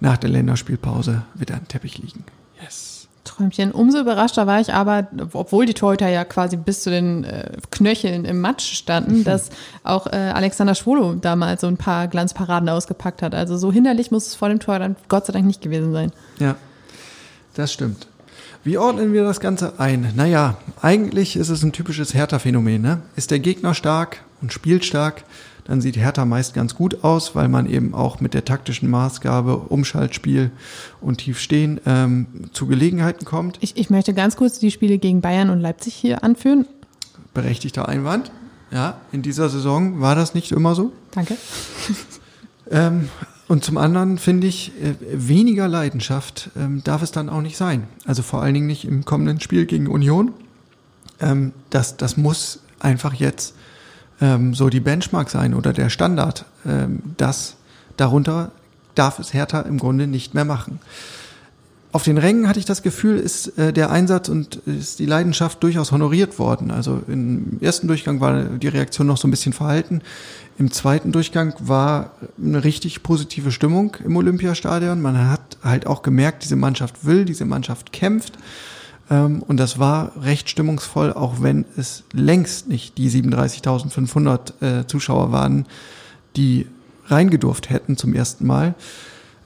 nach 0.00 0.18
der 0.18 0.28
Länderspielpause 0.28 1.22
wird 1.32 1.50
ein 1.50 1.66
Teppich 1.66 1.96
liegen. 1.96 2.24
Yes. 2.62 2.93
Träumchen. 3.24 3.72
Umso 3.72 3.98
überraschter 3.98 4.46
war 4.46 4.60
ich 4.60 4.72
aber, 4.72 5.08
obwohl 5.32 5.66
die 5.66 5.74
Torhüter 5.74 6.08
ja 6.08 6.24
quasi 6.24 6.56
bis 6.56 6.82
zu 6.82 6.90
den 6.90 7.24
äh, 7.24 7.50
Knöcheln 7.70 8.24
im 8.24 8.40
Matsch 8.40 8.74
standen, 8.74 9.24
dass 9.24 9.50
auch 9.82 10.06
äh, 10.06 10.10
Alexander 10.16 10.74
Schwolo 10.74 11.14
damals 11.14 11.62
so 11.62 11.66
ein 11.66 11.76
paar 11.76 12.08
Glanzparaden 12.08 12.68
ausgepackt 12.68 13.22
hat. 13.22 13.34
Also 13.34 13.56
so 13.56 13.72
hinderlich 13.72 14.10
muss 14.10 14.26
es 14.28 14.34
vor 14.34 14.48
dem 14.48 14.60
Tor 14.60 14.78
dann 14.78 14.96
Gott 15.08 15.26
sei 15.26 15.32
Dank 15.32 15.46
nicht 15.46 15.62
gewesen 15.62 15.92
sein. 15.92 16.12
Ja, 16.38 16.56
das 17.54 17.72
stimmt. 17.72 18.06
Wie 18.64 18.78
ordnen 18.78 19.12
wir 19.12 19.24
das 19.24 19.40
Ganze 19.40 19.78
ein? 19.78 20.12
Naja, 20.16 20.56
eigentlich 20.80 21.36
ist 21.36 21.50
es 21.50 21.62
ein 21.62 21.72
typisches 21.72 22.14
Hertha-Phänomen. 22.14 22.80
Ne? 22.80 23.02
Ist 23.14 23.30
der 23.30 23.38
Gegner 23.38 23.74
stark 23.74 24.22
und 24.40 24.54
spielt 24.54 24.86
stark, 24.86 25.24
dann 25.64 25.80
sieht 25.80 25.96
Hertha 25.96 26.24
meist 26.24 26.54
ganz 26.54 26.74
gut 26.74 27.04
aus, 27.04 27.34
weil 27.34 27.48
man 27.48 27.66
eben 27.66 27.94
auch 27.94 28.20
mit 28.20 28.34
der 28.34 28.44
taktischen 28.44 28.90
Maßgabe 28.90 29.56
Umschaltspiel 29.56 30.50
und 31.00 31.18
Tiefstehen 31.18 31.80
ähm, 31.86 32.26
zu 32.52 32.66
Gelegenheiten 32.66 33.24
kommt. 33.24 33.58
Ich, 33.60 33.76
ich 33.76 33.90
möchte 33.90 34.12
ganz 34.14 34.36
kurz 34.36 34.58
die 34.58 34.70
Spiele 34.70 34.98
gegen 34.98 35.20
Bayern 35.20 35.50
und 35.50 35.60
Leipzig 35.60 35.94
hier 35.94 36.22
anführen. 36.22 36.66
Berechtigter 37.32 37.88
Einwand. 37.88 38.30
Ja, 38.70 38.98
in 39.12 39.22
dieser 39.22 39.48
Saison 39.48 40.00
war 40.00 40.14
das 40.14 40.34
nicht 40.34 40.52
immer 40.52 40.74
so. 40.74 40.92
Danke. 41.12 41.36
Ähm, 42.70 43.10
und 43.46 43.62
zum 43.62 43.76
anderen 43.76 44.16
finde 44.16 44.46
ich, 44.46 44.72
äh, 44.82 44.94
weniger 45.12 45.68
Leidenschaft 45.68 46.50
ähm, 46.56 46.82
darf 46.82 47.02
es 47.02 47.12
dann 47.12 47.28
auch 47.28 47.42
nicht 47.42 47.56
sein. 47.56 47.86
Also 48.06 48.22
vor 48.22 48.42
allen 48.42 48.54
Dingen 48.54 48.66
nicht 48.66 48.86
im 48.86 49.04
kommenden 49.04 49.40
Spiel 49.40 49.66
gegen 49.66 49.86
Union. 49.86 50.32
Ähm, 51.20 51.52
das, 51.68 51.98
das 51.98 52.16
muss 52.16 52.60
einfach 52.80 53.12
jetzt 53.12 53.54
ähm, 54.20 54.54
so 54.54 54.68
die 54.68 54.80
Benchmark 54.80 55.30
sein 55.30 55.54
oder 55.54 55.72
der 55.72 55.90
Standard. 55.90 56.44
Ähm, 56.66 57.02
das 57.16 57.56
darunter 57.96 58.50
darf 58.94 59.18
es 59.18 59.34
Hertha 59.34 59.60
im 59.60 59.78
Grunde 59.78 60.06
nicht 60.06 60.34
mehr 60.34 60.44
machen. 60.44 60.80
Auf 61.94 62.02
den 62.02 62.18
Rängen 62.18 62.48
hatte 62.48 62.58
ich 62.58 62.64
das 62.64 62.82
Gefühl, 62.82 63.18
ist 63.18 63.56
äh, 63.56 63.72
der 63.72 63.90
Einsatz 63.90 64.28
und 64.28 64.56
ist 64.66 64.98
die 64.98 65.06
Leidenschaft 65.06 65.62
durchaus 65.62 65.92
honoriert 65.92 66.40
worden. 66.40 66.72
Also 66.72 67.02
im 67.06 67.58
ersten 67.60 67.86
Durchgang 67.86 68.20
war 68.20 68.42
die 68.42 68.66
Reaktion 68.66 69.06
noch 69.06 69.16
so 69.16 69.28
ein 69.28 69.30
bisschen 69.30 69.52
verhalten. 69.52 70.02
Im 70.58 70.72
zweiten 70.72 71.12
Durchgang 71.12 71.54
war 71.60 72.10
eine 72.36 72.64
richtig 72.64 73.04
positive 73.04 73.52
Stimmung 73.52 73.96
im 74.04 74.16
Olympiastadion. 74.16 75.00
Man 75.00 75.30
hat 75.30 75.56
halt 75.62 75.86
auch 75.86 76.02
gemerkt, 76.02 76.42
diese 76.42 76.56
Mannschaft 76.56 77.06
will, 77.06 77.24
diese 77.24 77.44
Mannschaft 77.44 77.92
kämpft. 77.92 78.38
Ähm, 79.10 79.42
und 79.42 79.58
das 79.58 79.78
war 79.78 80.12
recht 80.20 80.48
stimmungsvoll, 80.48 81.12
auch 81.12 81.40
wenn 81.40 81.64
es 81.76 82.04
längst 82.12 82.68
nicht 82.68 82.98
die 82.98 83.10
37.500 83.10 84.80
äh, 84.80 84.86
Zuschauer 84.86 85.32
waren, 85.32 85.66
die 86.36 86.66
reingedurft 87.06 87.70
hätten 87.70 87.96
zum 87.96 88.14
ersten 88.14 88.46
Mal. 88.46 88.74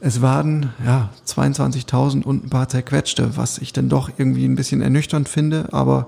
Es 0.01 0.23
waren 0.23 0.73
ja 0.85 1.11
22.000 1.27 2.23
und 2.23 2.47
ein 2.47 2.51
paar 2.51 2.69
zerquetschte, 2.69 3.37
was 3.37 3.59
ich 3.59 3.73
dann 3.73 3.89
doch 3.89 4.11
irgendwie 4.17 4.45
ein 4.45 4.55
bisschen 4.55 4.81
ernüchternd 4.81 5.29
finde. 5.29 5.73
Aber 5.73 6.07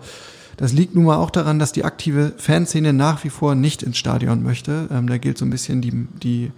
das 0.57 0.73
liegt 0.73 0.95
nun 0.95 1.05
mal 1.05 1.17
auch 1.17 1.31
daran, 1.31 1.59
dass 1.59 1.73
die 1.73 1.85
aktive 1.85 2.35
Fanszene 2.37 2.93
nach 2.93 3.25
wie 3.25 3.31
vor 3.31 3.55
nicht 3.57 3.83
ins 3.83 3.99
Stadion 3.99 4.43
möchte. 4.45 4.89
Ähm, 4.93 5.09
da 5.09 5.19
gilt 5.19 5.39
so 5.39 5.45
ein 5.45 5.51
bisschen 5.51 5.81
die, 5.81 6.07
die, 6.23 6.53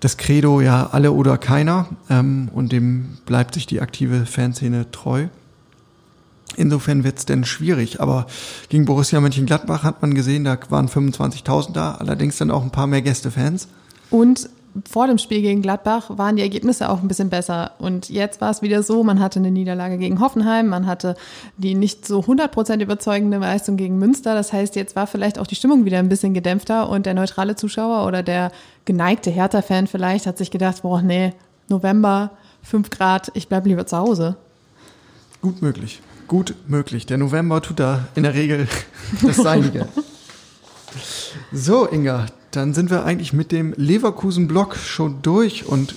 das 0.00 0.16
Credo, 0.16 0.60
ja, 0.60 0.88
alle 0.90 1.12
oder 1.12 1.38
keiner. 1.38 1.86
Ähm, 2.10 2.48
und 2.52 2.72
dem 2.72 3.18
bleibt 3.26 3.54
sich 3.54 3.66
die 3.66 3.80
aktive 3.80 4.26
Fanszene 4.26 4.90
treu. 4.90 5.28
Insofern 6.56 7.04
wird's 7.04 7.26
denn 7.26 7.44
schwierig. 7.44 8.00
Aber 8.00 8.26
gegen 8.68 8.84
Borussia 8.84 9.20
Mönchengladbach 9.20 9.82
hat 9.82 10.02
man 10.02 10.14
gesehen, 10.14 10.44
da 10.44 10.58
waren 10.70 10.88
25.000 10.88 11.72
da, 11.72 11.94
allerdings 11.96 12.38
dann 12.38 12.50
auch 12.50 12.62
ein 12.62 12.70
paar 12.70 12.86
mehr 12.86 13.02
Gästefans. 13.02 13.68
Und 14.10 14.48
vor 14.88 15.06
dem 15.06 15.18
Spiel 15.18 15.40
gegen 15.40 15.62
Gladbach 15.62 16.10
waren 16.10 16.36
die 16.36 16.42
Ergebnisse 16.42 16.90
auch 16.90 17.00
ein 17.00 17.08
bisschen 17.08 17.30
besser. 17.30 17.72
Und 17.78 18.08
jetzt 18.10 18.40
war 18.40 18.50
es 18.50 18.62
wieder 18.62 18.82
so, 18.82 19.02
man 19.02 19.20
hatte 19.20 19.38
eine 19.38 19.50
Niederlage 19.50 19.98
gegen 19.98 20.20
Hoffenheim, 20.20 20.68
man 20.68 20.86
hatte 20.86 21.16
die 21.56 21.74
nicht 21.74 22.06
so 22.06 22.20
100% 22.20 22.82
überzeugende 22.82 23.38
Leistung 23.38 23.76
gegen 23.76 23.98
Münster. 23.98 24.34
Das 24.34 24.52
heißt, 24.52 24.76
jetzt 24.76 24.96
war 24.96 25.06
vielleicht 25.06 25.38
auch 25.38 25.46
die 25.46 25.54
Stimmung 25.54 25.84
wieder 25.84 25.98
ein 25.98 26.08
bisschen 26.08 26.34
gedämpfter 26.34 26.88
und 26.88 27.06
der 27.06 27.14
neutrale 27.14 27.56
Zuschauer 27.56 28.06
oder 28.06 28.22
der 28.22 28.52
geneigte 28.84 29.30
Hertha-Fan 29.30 29.86
vielleicht 29.86 30.26
hat 30.26 30.38
sich 30.38 30.50
gedacht, 30.50 30.82
boah, 30.82 31.00
nee, 31.00 31.32
November, 31.68 32.32
5 32.62 32.90
Grad, 32.90 33.30
ich 33.34 33.48
bleib 33.48 33.66
lieber 33.66 33.86
zu 33.86 33.96
Hause. 33.96 34.36
Gut 35.40 35.62
möglich. 35.62 36.00
Gut 36.26 36.54
möglich. 36.66 37.06
Der 37.06 37.18
November 37.18 37.62
tut 37.62 37.78
da 37.78 38.08
in 38.14 38.24
der 38.24 38.34
Regel 38.34 38.66
das 39.22 39.36
Seinige. 39.36 39.88
So, 41.52 41.86
Inga, 41.86 42.26
dann 42.50 42.74
sind 42.74 42.90
wir 42.90 43.04
eigentlich 43.04 43.32
mit 43.32 43.52
dem 43.52 43.74
Leverkusen-Block 43.76 44.76
schon 44.76 45.22
durch 45.22 45.66
und 45.66 45.94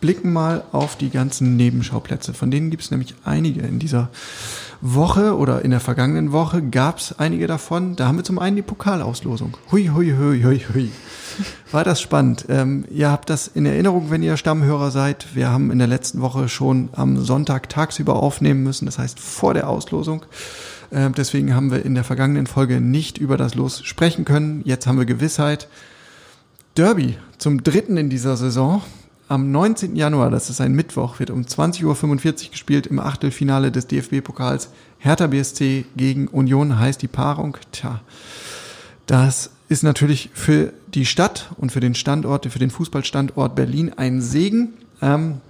blicken 0.00 0.32
mal 0.32 0.62
auf 0.72 0.96
die 0.96 1.10
ganzen 1.10 1.56
Nebenschauplätze. 1.56 2.34
Von 2.34 2.50
denen 2.50 2.70
gibt 2.70 2.82
es 2.82 2.90
nämlich 2.90 3.14
einige 3.24 3.62
in 3.62 3.78
dieser 3.78 4.10
Woche 4.80 5.36
oder 5.36 5.62
in 5.62 5.70
der 5.70 5.80
vergangenen 5.80 6.32
Woche 6.32 6.62
gab 6.62 6.98
es 6.98 7.18
einige 7.18 7.46
davon. 7.46 7.96
Da 7.96 8.06
haben 8.06 8.16
wir 8.16 8.24
zum 8.24 8.38
einen 8.38 8.56
die 8.56 8.62
Pokalauslosung. 8.62 9.56
Hui, 9.72 9.90
hui, 9.92 10.12
hui, 10.12 10.42
hui, 10.42 10.60
hui. 10.72 10.90
War 11.72 11.82
das 11.82 12.00
spannend. 12.00 12.46
Ähm, 12.48 12.84
ihr 12.90 13.10
habt 13.10 13.28
das 13.28 13.48
in 13.48 13.66
Erinnerung, 13.66 14.10
wenn 14.10 14.22
ihr 14.22 14.36
Stammhörer 14.36 14.92
seid. 14.92 15.34
Wir 15.34 15.50
haben 15.50 15.72
in 15.72 15.78
der 15.78 15.88
letzten 15.88 16.20
Woche 16.20 16.48
schon 16.48 16.90
am 16.92 17.18
Sonntag 17.18 17.68
tagsüber 17.68 18.22
aufnehmen 18.22 18.62
müssen, 18.62 18.86
das 18.86 18.98
heißt 18.98 19.18
vor 19.18 19.52
der 19.52 19.68
Auslosung. 19.68 20.24
Ähm, 20.92 21.12
deswegen 21.14 21.54
haben 21.54 21.72
wir 21.72 21.84
in 21.84 21.96
der 21.96 22.04
vergangenen 22.04 22.46
Folge 22.46 22.80
nicht 22.80 23.18
über 23.18 23.36
das 23.36 23.56
Los 23.56 23.82
sprechen 23.84 24.24
können. 24.24 24.62
Jetzt 24.64 24.86
haben 24.86 24.98
wir 24.98 25.06
Gewissheit. 25.06 25.68
Derby 26.76 27.16
zum 27.38 27.64
dritten 27.64 27.96
in 27.96 28.10
dieser 28.10 28.36
Saison. 28.36 28.82
Am 29.28 29.50
19. 29.50 29.96
Januar, 29.96 30.30
das 30.30 30.50
ist 30.50 30.60
ein 30.60 30.72
Mittwoch, 30.72 31.18
wird 31.18 31.30
um 31.30 31.42
20.45 31.42 32.44
Uhr 32.44 32.50
gespielt 32.52 32.86
im 32.86 33.00
Achtelfinale 33.00 33.72
des 33.72 33.88
DFB-Pokals. 33.88 34.70
Hertha 34.98 35.26
BSC 35.26 35.84
gegen 35.96 36.28
Union 36.28 36.78
heißt 36.78 37.02
die 37.02 37.08
Paarung. 37.08 37.56
Tja, 37.72 38.02
das 39.06 39.50
ist 39.68 39.82
natürlich 39.82 40.30
für 40.34 40.72
die 40.94 41.06
Stadt 41.06 41.50
und 41.56 41.72
für 41.72 41.80
den 41.80 41.94
Standort, 41.94 42.46
für 42.46 42.58
den 42.58 42.70
Fußballstandort 42.70 43.54
Berlin 43.54 43.92
ein 43.96 44.20
Segen. 44.20 44.74
Ähm, 45.02 45.40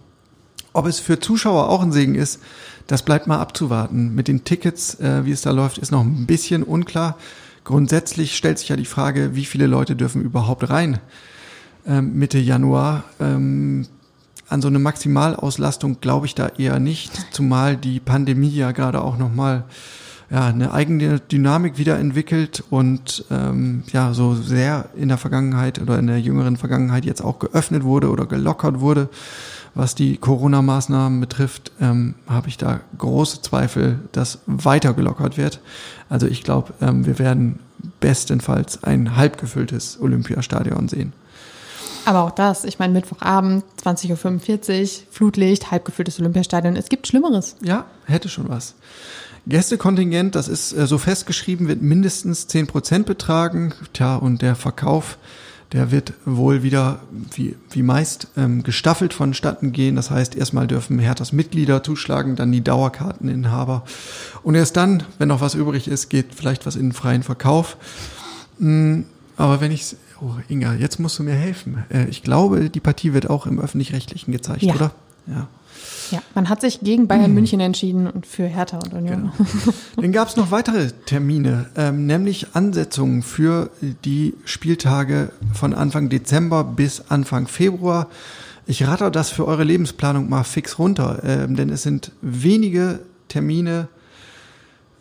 ob 0.72 0.86
es 0.86 1.00
für 1.00 1.20
Zuschauer 1.20 1.68
auch 1.68 1.82
ein 1.82 1.92
Segen 1.92 2.14
ist, 2.14 2.40
das 2.86 3.02
bleibt 3.02 3.26
mal 3.26 3.38
abzuwarten. 3.38 4.14
Mit 4.14 4.28
den 4.28 4.44
Tickets, 4.44 5.00
äh, 5.00 5.24
wie 5.24 5.32
es 5.32 5.42
da 5.42 5.50
läuft, 5.50 5.78
ist 5.78 5.90
noch 5.90 6.02
ein 6.02 6.26
bisschen 6.26 6.62
unklar. 6.62 7.16
Grundsätzlich 7.64 8.36
stellt 8.36 8.58
sich 8.58 8.68
ja 8.68 8.76
die 8.76 8.84
Frage, 8.84 9.34
wie 9.34 9.44
viele 9.44 9.66
Leute 9.66 9.96
dürfen 9.96 10.22
überhaupt 10.22 10.68
rein 10.70 11.00
ähm, 11.86 12.14
Mitte 12.18 12.38
Januar. 12.38 13.04
Ähm, 13.20 13.86
an 14.48 14.62
so 14.62 14.68
eine 14.68 14.78
Maximalauslastung 14.78 16.00
glaube 16.00 16.26
ich 16.26 16.34
da 16.34 16.48
eher 16.56 16.78
nicht, 16.78 17.12
zumal 17.32 17.76
die 17.76 17.98
Pandemie 17.98 18.50
ja 18.50 18.70
gerade 18.70 19.02
auch 19.02 19.18
nochmal 19.18 19.64
ja, 20.30 20.46
eine 20.46 20.72
eigene 20.72 21.20
Dynamik 21.20 21.78
wiederentwickelt 21.78 22.64
und 22.70 23.24
ähm, 23.30 23.84
ja, 23.92 24.12
so 24.12 24.34
sehr 24.34 24.88
in 24.96 25.08
der 25.08 25.18
Vergangenheit 25.18 25.80
oder 25.80 25.98
in 25.98 26.08
der 26.08 26.20
jüngeren 26.20 26.56
Vergangenheit 26.56 27.04
jetzt 27.04 27.22
auch 27.22 27.38
geöffnet 27.38 27.84
wurde 27.84 28.10
oder 28.10 28.26
gelockert 28.26 28.80
wurde. 28.80 29.08
Was 29.74 29.94
die 29.94 30.16
Corona-Maßnahmen 30.16 31.20
betrifft, 31.20 31.70
ähm, 31.80 32.14
habe 32.26 32.48
ich 32.48 32.56
da 32.56 32.80
große 32.96 33.42
Zweifel, 33.42 33.98
dass 34.12 34.38
weiter 34.46 34.94
gelockert 34.94 35.36
wird. 35.36 35.60
Also 36.08 36.26
ich 36.26 36.42
glaube, 36.42 36.72
ähm, 36.80 37.04
wir 37.04 37.18
werden 37.18 37.58
bestenfalls 38.00 38.82
ein 38.84 39.16
halbgefülltes 39.16 40.00
Olympiastadion 40.00 40.88
sehen. 40.88 41.12
Aber 42.06 42.22
auch 42.22 42.30
das, 42.30 42.64
ich 42.64 42.78
meine, 42.78 42.92
Mittwochabend, 42.92 43.64
20.45 43.84 44.80
Uhr, 44.80 44.88
Flutlicht, 45.10 45.70
halbgefülltes 45.72 46.20
Olympiastadion. 46.20 46.76
Es 46.76 46.88
gibt 46.88 47.06
Schlimmeres. 47.06 47.56
Ja, 47.62 47.84
hätte 48.06 48.28
schon 48.28 48.48
was. 48.48 48.74
Gästekontingent, 49.46 50.34
das 50.34 50.48
ist 50.48 50.72
äh, 50.72 50.86
so 50.86 50.98
festgeschrieben, 50.98 51.68
wird 51.68 51.82
mindestens 51.82 52.46
10 52.46 52.66
Prozent 52.66 53.06
betragen. 53.06 53.72
Tja, 53.92 54.16
und 54.16 54.42
der 54.42 54.56
Verkauf 54.56 55.18
der 55.72 55.90
wird 55.90 56.12
wohl 56.24 56.62
wieder, 56.62 57.00
wie, 57.34 57.56
wie 57.70 57.82
meist, 57.82 58.28
ähm, 58.36 58.62
gestaffelt 58.62 59.12
vonstatten 59.12 59.72
gehen. 59.72 59.96
Das 59.96 60.10
heißt, 60.10 60.36
erstmal 60.36 60.66
dürfen 60.66 60.98
Herthas 60.98 61.32
Mitglieder 61.32 61.82
zuschlagen, 61.82 62.36
dann 62.36 62.52
die 62.52 62.62
Dauerkarteninhaber. 62.62 63.84
Und 64.42 64.54
erst 64.54 64.76
dann, 64.76 65.02
wenn 65.18 65.28
noch 65.28 65.40
was 65.40 65.54
übrig 65.54 65.88
ist, 65.88 66.08
geht 66.08 66.34
vielleicht 66.34 66.66
was 66.66 66.76
in 66.76 66.86
den 66.86 66.92
freien 66.92 67.22
Verkauf. 67.22 67.76
Mhm, 68.58 69.06
aber 69.36 69.60
wenn 69.60 69.72
ich, 69.72 69.96
oh 70.20 70.34
Inga, 70.48 70.74
jetzt 70.74 71.00
musst 71.00 71.18
du 71.18 71.24
mir 71.24 71.34
helfen. 71.34 71.84
Äh, 71.90 72.06
ich 72.06 72.22
glaube, 72.22 72.70
die 72.70 72.80
Partie 72.80 73.12
wird 73.12 73.28
auch 73.28 73.46
im 73.46 73.58
Öffentlich-Rechtlichen 73.58 74.30
gezeigt, 74.30 74.62
ja. 74.62 74.74
oder? 74.74 74.92
Ja. 75.26 75.48
Ja, 76.10 76.22
man 76.34 76.48
hat 76.48 76.60
sich 76.60 76.80
gegen 76.80 77.08
Bayern 77.08 77.32
München 77.32 77.60
entschieden 77.60 78.06
und 78.06 78.26
für 78.26 78.46
Hertha 78.46 78.78
und 78.78 78.92
Union. 78.92 79.32
Genau. 79.32 79.76
Dann 79.96 80.12
gab 80.12 80.28
es 80.28 80.36
noch 80.36 80.50
weitere 80.50 80.90
Termine, 81.06 81.66
ähm, 81.76 82.06
nämlich 82.06 82.48
Ansetzungen 82.54 83.22
für 83.22 83.70
die 84.04 84.34
Spieltage 84.44 85.30
von 85.54 85.74
Anfang 85.74 86.08
Dezember 86.08 86.64
bis 86.64 87.02
Anfang 87.08 87.48
Februar. 87.48 88.08
Ich 88.66 88.86
rate 88.86 89.10
das 89.10 89.30
für 89.30 89.46
eure 89.46 89.64
Lebensplanung 89.64 90.28
mal 90.28 90.44
fix 90.44 90.78
runter, 90.78 91.22
ähm, 91.24 91.56
denn 91.56 91.70
es 91.70 91.82
sind 91.82 92.12
wenige 92.20 93.00
Termine 93.28 93.88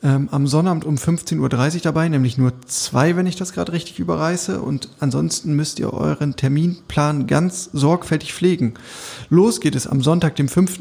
ähm, 0.03 0.29
am 0.31 0.47
Sonnabend 0.47 0.86
um 0.86 0.95
15.30 0.95 1.39
Uhr 1.75 1.81
dabei, 1.81 2.10
nämlich 2.10 2.38
nur 2.38 2.53
zwei, 2.67 3.15
wenn 3.15 3.27
ich 3.27 3.36
das 3.36 3.53
gerade 3.53 3.71
richtig 3.71 3.99
überreiße. 3.99 4.62
Und 4.62 4.89
ansonsten 4.99 5.55
müsst 5.55 5.79
ihr 5.79 5.93
euren 5.93 6.36
Terminplan 6.36 7.27
ganz 7.27 7.69
sorgfältig 7.73 8.34
pflegen. 8.34 8.75
Los 9.29 9.60
geht 9.60 9.75
es 9.75 9.88
am 9.88 10.01
Sonntag, 10.01 10.36
dem 10.36 10.47
5. 10.47 10.79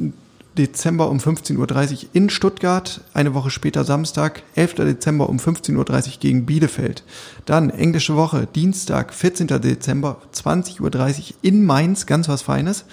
Dezember 0.56 1.10
um 1.10 1.18
15.30 1.18 1.92
Uhr 1.92 2.08
in 2.12 2.30
Stuttgart, 2.30 3.00
eine 3.12 3.34
Woche 3.34 3.50
später 3.50 3.84
Samstag, 3.84 4.42
11. 4.54 4.74
Dezember 4.74 5.28
um 5.28 5.38
15.30 5.38 5.76
Uhr 5.76 6.12
gegen 6.20 6.46
Bielefeld. 6.46 7.02
Dann 7.44 7.70
englische 7.70 8.14
Woche, 8.14 8.46
Dienstag, 8.54 9.12
14. 9.12 9.48
Dezember, 9.48 10.18
20.30 10.32 10.80
Uhr 10.80 11.36
in 11.42 11.66
Mainz, 11.66 12.06
ganz 12.06 12.28
was 12.28 12.42
Feines. 12.42 12.84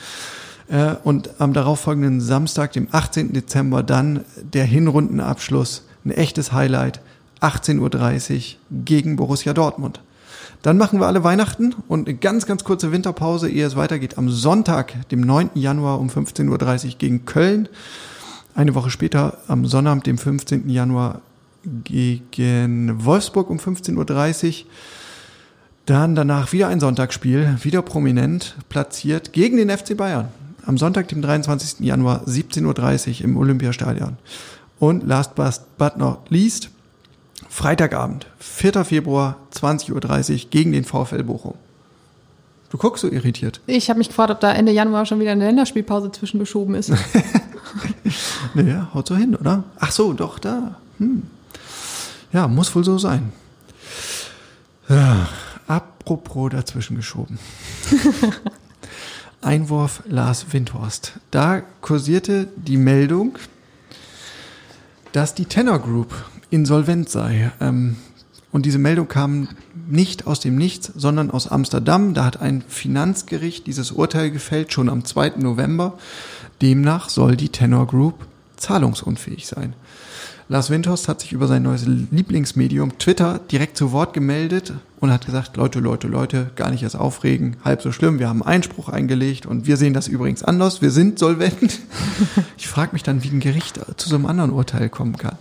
Äh, 0.70 0.96
und 1.04 1.40
am 1.40 1.54
darauffolgenden 1.54 2.20
Samstag, 2.20 2.72
dem 2.74 2.88
18. 2.92 3.34
Dezember, 3.34 3.84
dann 3.84 4.26
der 4.42 4.66
Hinrundenabschluss 4.66 5.84
ein 6.06 6.12
echtes 6.12 6.52
Highlight, 6.52 7.02
18.30 7.42 8.36
Uhr 8.36 8.84
gegen 8.86 9.16
Borussia 9.16 9.54
Dortmund. 9.54 10.02
Dann 10.62 10.78
machen 10.78 11.00
wir 11.00 11.08
alle 11.08 11.24
Weihnachten 11.24 11.74
und 11.88 12.08
eine 12.08 12.18
ganz, 12.18 12.46
ganz 12.46 12.64
kurze 12.64 12.92
Winterpause, 12.92 13.50
ehe 13.50 13.66
es 13.66 13.76
weitergeht. 13.76 14.18
Am 14.18 14.30
Sonntag, 14.30 15.10
dem 15.10 15.22
9. 15.22 15.52
Januar 15.56 16.00
um 16.00 16.10
15.30 16.10 16.86
Uhr 16.86 16.92
gegen 17.00 17.26
Köln. 17.26 17.68
Eine 18.54 18.76
Woche 18.76 18.92
später, 18.92 19.38
am 19.48 19.66
Sonnabend, 19.66 20.06
dem 20.06 20.18
15. 20.18 20.70
Januar 20.70 21.22
gegen 21.84 23.04
Wolfsburg 23.04 23.50
um 23.50 23.58
15.30 23.58 24.48
Uhr. 24.48 24.54
Dann 25.88 26.14
danach 26.14 26.52
wieder 26.54 26.68
ein 26.68 26.80
Sonntagsspiel, 26.80 27.58
wieder 27.64 27.82
prominent 27.82 28.56
platziert 28.70 29.34
gegen 29.34 29.58
den 29.58 29.70
FC 29.70 29.98
Bayern. 29.98 30.28
Am 30.66 30.78
Sonntag, 30.78 31.08
dem 31.08 31.24
23. 31.24 31.80
Januar 31.80 32.28
17.30 32.28 33.20
Uhr 33.20 33.26
im 33.26 33.38
Olympiastadion. 33.38 34.18
Und 34.82 35.08
last 35.08 35.36
but 35.36 35.98
not 35.98 36.32
least, 36.32 36.72
Freitagabend, 37.48 38.26
4. 38.40 38.84
Februar, 38.84 39.38
20.30 39.54 39.92
Uhr 40.32 40.50
gegen 40.50 40.72
den 40.72 40.86
VfL 40.86 41.22
Bochum. 41.24 41.54
Du 42.72 42.80
guckst 42.80 43.04
so 43.04 43.08
irritiert. 43.08 43.62
Ich 43.68 43.92
habe 43.92 44.00
mich 44.00 44.08
gefragt, 44.08 44.32
ob 44.32 44.40
da 44.40 44.52
Ende 44.52 44.72
Januar 44.72 45.06
schon 45.06 45.20
wieder 45.20 45.34
eine 45.34 45.46
Länderspielpause 45.46 46.12
zwischengeschoben 46.12 46.74
ist. 46.74 46.92
naja, 48.56 48.90
haut 48.96 49.08
so 49.08 49.16
hin, 49.16 49.36
oder? 49.36 49.66
Ach 49.80 49.92
so, 49.92 50.14
doch, 50.14 50.40
da. 50.40 50.78
Hm. 50.98 51.28
Ja, 52.34 52.48
muss 52.48 52.74
wohl 52.74 52.84
so 52.84 52.98
sein. 52.98 53.32
Ja, 54.90 55.30
apropos 55.68 56.50
dazwischen 56.50 56.96
geschoben. 56.96 57.38
Einwurf 59.42 60.02
Lars 60.08 60.48
Windhorst. 60.52 61.20
Da 61.30 61.62
kursierte 61.82 62.48
die 62.56 62.78
Meldung, 62.78 63.38
dass 65.12 65.34
die 65.34 65.46
Tenor 65.46 65.80
Group 65.80 66.14
insolvent 66.50 67.10
sei. 67.10 67.52
Ähm, 67.60 67.98
und 68.52 68.66
diese 68.66 68.80
Meldung 68.80 69.08
kam 69.08 69.48
nicht 69.88 70.28
aus 70.28 70.40
dem 70.42 70.58
Nichts, 70.58 70.92
sondern 70.96 71.32
aus 71.32 71.48
Amsterdam. 71.48 72.14
Da 72.14 72.26
hat 72.26 72.42
ein 72.42 72.64
Finanzgericht 72.68 73.66
dieses 73.68 73.92
Urteil 73.92 74.32
gefällt, 74.32 74.74
schon 74.74 74.90
am 74.90 75.06
2. 75.06 75.34
November. 75.38 75.98
Demnach 76.62 77.10
soll 77.10 77.36
die 77.36 77.50
Tenor 77.50 77.88
Group 77.88 78.16
zahlungsunfähig 78.58 79.48
sein. 79.48 79.74
Lars 80.52 80.70
Windhorst 80.70 81.08
hat 81.08 81.22
sich 81.22 81.32
über 81.32 81.48
sein 81.48 81.64
neues 81.64 81.86
Lieblingsmedium 81.86 82.98
Twitter 82.98 83.40
direkt 83.50 83.78
zu 83.78 83.94
Wort 83.94 84.14
gemeldet 84.14 84.74
und 85.00 85.10
hat 85.10 85.26
gesagt, 85.26 85.56
Leute, 85.56 85.80
Leute, 85.80 86.10
Leute, 86.10 86.52
gar 86.58 86.72
nicht 86.72 86.84
erst 86.84 86.98
aufregen, 86.98 87.56
halb 87.64 87.82
so 87.82 87.94
schlimm, 87.94 88.20
wir 88.20 88.28
haben 88.28 88.44
Einspruch 88.44 88.90
eingelegt 88.90 89.46
und 89.46 89.66
wir 89.66 89.78
sehen 89.78 89.94
das 89.94 90.10
übrigens 90.10 90.44
anders, 90.44 90.82
wir 90.82 90.92
sind 90.92 91.20
solvent. 91.20 91.80
Ich 92.58 92.68
frage 92.68 92.92
mich 92.92 93.02
dann, 93.02 93.24
wie 93.24 93.30
ein 93.30 93.40
Gericht 93.40 93.80
zu 93.96 94.10
so 94.10 94.16
einem 94.16 94.26
anderen 94.26 94.52
Urteil 94.52 94.90
kommen 94.90 95.16
kann. 95.18 95.38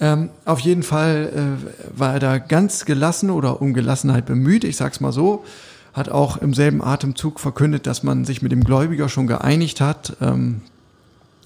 Ähm, 0.00 0.30
auf 0.46 0.60
jeden 0.60 0.82
Fall 0.82 1.58
äh, 1.60 1.98
war 1.98 2.14
er 2.14 2.18
da 2.18 2.38
ganz 2.38 2.86
gelassen 2.86 3.28
oder 3.28 3.60
um 3.60 3.74
Gelassenheit 3.74 4.24
bemüht, 4.24 4.64
ich 4.64 4.78
sag's 4.78 5.00
mal 5.00 5.12
so, 5.12 5.44
hat 5.92 6.08
auch 6.08 6.38
im 6.38 6.54
selben 6.54 6.82
Atemzug 6.82 7.40
verkündet, 7.40 7.86
dass 7.86 8.04
man 8.04 8.24
sich 8.24 8.40
mit 8.40 8.52
dem 8.52 8.64
Gläubiger 8.64 9.10
schon 9.10 9.26
geeinigt 9.26 9.82
hat. 9.82 10.16
Ähm, 10.22 10.62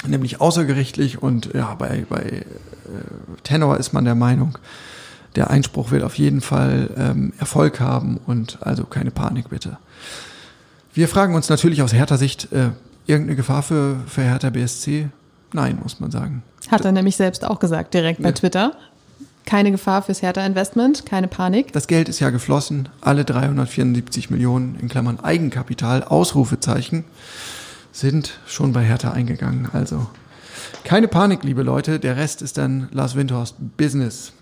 nämlich 0.07 0.41
außergerichtlich 0.41 1.23
und 1.23 1.51
ja, 1.55 1.75
bei, 1.75 2.07
bei 2.09 2.21
äh, 2.23 2.45
Tenor 3.43 3.79
ist 3.79 3.93
man 3.93 4.05
der 4.05 4.15
Meinung, 4.15 4.59
der 5.37 5.51
Einspruch 5.51 5.91
wird 5.91 6.03
auf 6.03 6.17
jeden 6.19 6.41
Fall 6.41 6.91
ähm, 6.97 7.33
Erfolg 7.39 7.81
haben 7.81 8.19
und 8.27 8.59
also 8.61 8.85
keine 8.85 9.11
Panik 9.11 9.51
bitte. 9.51 9.79
Wir 10.95 11.09
fragen 11.09 11.35
uns 11.35 11.49
natürlich 11.49 11.83
aus 11.83 11.93
härter 11.93 12.19
Sicht, 12.19 12.53
äh, 12.53 12.71
irgendeine 13.07 13.37
Gefahr 13.37 13.63
für, 13.63 13.97
für 14.07 14.23
Hertha 14.23 14.51
BSC? 14.51 15.09
Nein, 15.53 15.79
muss 15.83 16.01
man 16.01 16.11
sagen. 16.11 16.43
Hat 16.71 16.85
er 16.85 16.93
nämlich 16.93 17.17
selbst 17.17 17.45
auch 17.45 17.59
gesagt, 17.59 17.95
direkt 17.95 18.23
bei 18.23 18.29
ja. 18.29 18.35
Twitter. 18.35 18.73
Keine 19.45 19.73
Gefahr 19.73 20.03
fürs 20.03 20.23
Hertha 20.23 20.45
Investment, 20.47 21.05
keine 21.05 21.29
Panik. 21.29 21.73
Das 21.73 21.89
Geld 21.89 22.09
ist 22.09 22.21
ja 22.21 22.31
geflossen, 22.31 22.89
alle 23.01 23.25
374 23.25 24.31
Millionen 24.31 24.79
in 24.79 24.89
Klammern 24.89 25.19
Eigenkapital, 25.19 26.05
Ausrufezeichen 26.05 27.05
sind 27.93 28.41
schon 28.47 28.73
bei 28.73 28.83
Hertha 28.83 29.13
eingegangen. 29.13 29.69
Also 29.73 30.07
keine 30.85 31.07
Panik, 31.07 31.45
liebe 31.45 31.63
Leute. 31.63 32.01
Der 32.01 32.17
Rest 32.17 32.43
ist 32.43 32.59
dann 32.59 32.89
Lars 32.91 33.15
Windhorst 33.15 33.57
Business. 33.77 34.33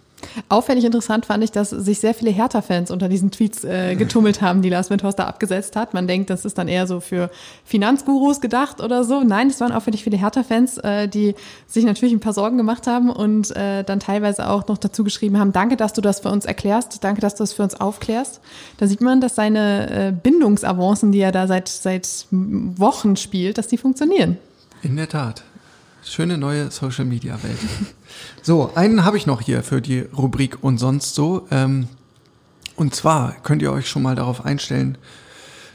Auffällig 0.48 0.84
interessant 0.84 1.26
fand 1.26 1.44
ich, 1.44 1.52
dass 1.52 1.70
sich 1.70 2.00
sehr 2.00 2.14
viele 2.14 2.30
Hertha-Fans 2.30 2.90
unter 2.90 3.08
diesen 3.08 3.30
Tweets 3.30 3.64
äh, 3.64 3.94
getummelt 3.96 4.42
haben, 4.42 4.62
die 4.62 4.68
Lars 4.68 4.90
Windhorst 4.90 5.18
da 5.18 5.26
abgesetzt 5.26 5.76
hat. 5.76 5.94
Man 5.94 6.06
denkt, 6.06 6.30
das 6.30 6.44
ist 6.44 6.58
dann 6.58 6.68
eher 6.68 6.86
so 6.86 7.00
für 7.00 7.30
Finanzgurus 7.64 8.40
gedacht 8.40 8.80
oder 8.80 9.04
so. 9.04 9.22
Nein, 9.22 9.48
es 9.48 9.60
waren 9.60 9.72
auffällig 9.72 10.04
viele 10.04 10.16
Hertha-Fans, 10.16 10.78
äh, 10.78 11.08
die 11.08 11.34
sich 11.66 11.84
natürlich 11.84 12.14
ein 12.14 12.20
paar 12.20 12.32
Sorgen 12.32 12.56
gemacht 12.56 12.86
haben 12.86 13.10
und 13.10 13.54
äh, 13.56 13.84
dann 13.84 14.00
teilweise 14.00 14.48
auch 14.48 14.66
noch 14.68 14.78
dazu 14.78 15.04
geschrieben 15.04 15.38
haben, 15.38 15.52
danke, 15.52 15.76
dass 15.76 15.92
du 15.92 16.00
das 16.00 16.20
für 16.20 16.30
uns 16.30 16.44
erklärst, 16.44 17.02
danke, 17.04 17.20
dass 17.20 17.34
du 17.34 17.42
das 17.42 17.52
für 17.52 17.62
uns 17.62 17.80
aufklärst. 17.80 18.40
Da 18.78 18.86
sieht 18.86 19.00
man, 19.00 19.20
dass 19.20 19.34
seine 19.34 20.08
äh, 20.08 20.12
Bindungsavancen, 20.12 21.12
die 21.12 21.20
er 21.20 21.32
da 21.32 21.46
seit, 21.46 21.68
seit 21.68 22.26
Wochen 22.30 23.16
spielt, 23.16 23.58
dass 23.58 23.68
die 23.68 23.76
funktionieren. 23.76 24.38
In 24.82 24.96
der 24.96 25.08
Tat. 25.08 25.42
Schöne 26.02 26.38
neue 26.38 26.70
Social 26.70 27.04
Media 27.04 27.42
Welt. 27.42 27.58
so, 28.42 28.72
einen 28.74 29.04
habe 29.04 29.16
ich 29.16 29.26
noch 29.26 29.40
hier 29.40 29.62
für 29.62 29.80
die 29.80 30.00
Rubrik 30.00 30.58
und 30.62 30.78
sonst 30.78 31.14
so. 31.14 31.46
Ähm, 31.50 31.88
und 32.76 32.94
zwar 32.94 33.36
könnt 33.42 33.62
ihr 33.62 33.72
euch 33.72 33.88
schon 33.88 34.02
mal 34.02 34.14
darauf 34.14 34.44
einstellen, 34.44 34.96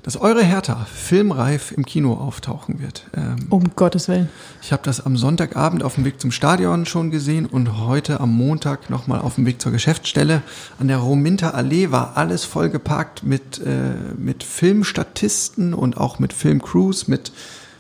dass 0.06 0.18
eure 0.18 0.44
Hertha 0.44 0.86
filmreif 0.86 1.72
im 1.72 1.84
Kino 1.84 2.14
auftauchen 2.14 2.80
wird. 2.80 3.08
Ähm, 3.18 3.48
um 3.50 3.76
Gottes 3.76 4.08
Willen. 4.08 4.30
Ich 4.62 4.72
habe 4.72 4.84
das 4.84 5.04
am 5.04 5.18
Sonntagabend 5.18 5.82
auf 5.82 5.96
dem 5.96 6.06
Weg 6.06 6.22
zum 6.22 6.32
Stadion 6.32 6.86
schon 6.86 7.10
gesehen 7.10 7.48
und 7.48 7.80
heute 7.80 8.20
am 8.20 8.32
Montag 8.32 8.92
nochmal 8.92 9.20
auf 9.22 9.34
dem 9.34 9.48
Weg 9.48 9.60
zur 9.60 9.72
Geschäftsstelle. 9.72 10.44
An 10.80 10.90
der 10.90 10.98
Rominter 10.98 11.56
Allee 11.56 11.90
war 11.90 12.18
alles 12.18 12.44
vollgeparkt 12.44 13.24
mit, 13.24 13.60
äh, 13.66 13.96
mit 14.16 14.44
Filmstatisten 14.44 15.74
und 15.74 15.98
auch 15.98 16.20
mit 16.20 16.34
Filmcrews, 16.34 17.08
mit 17.08 17.32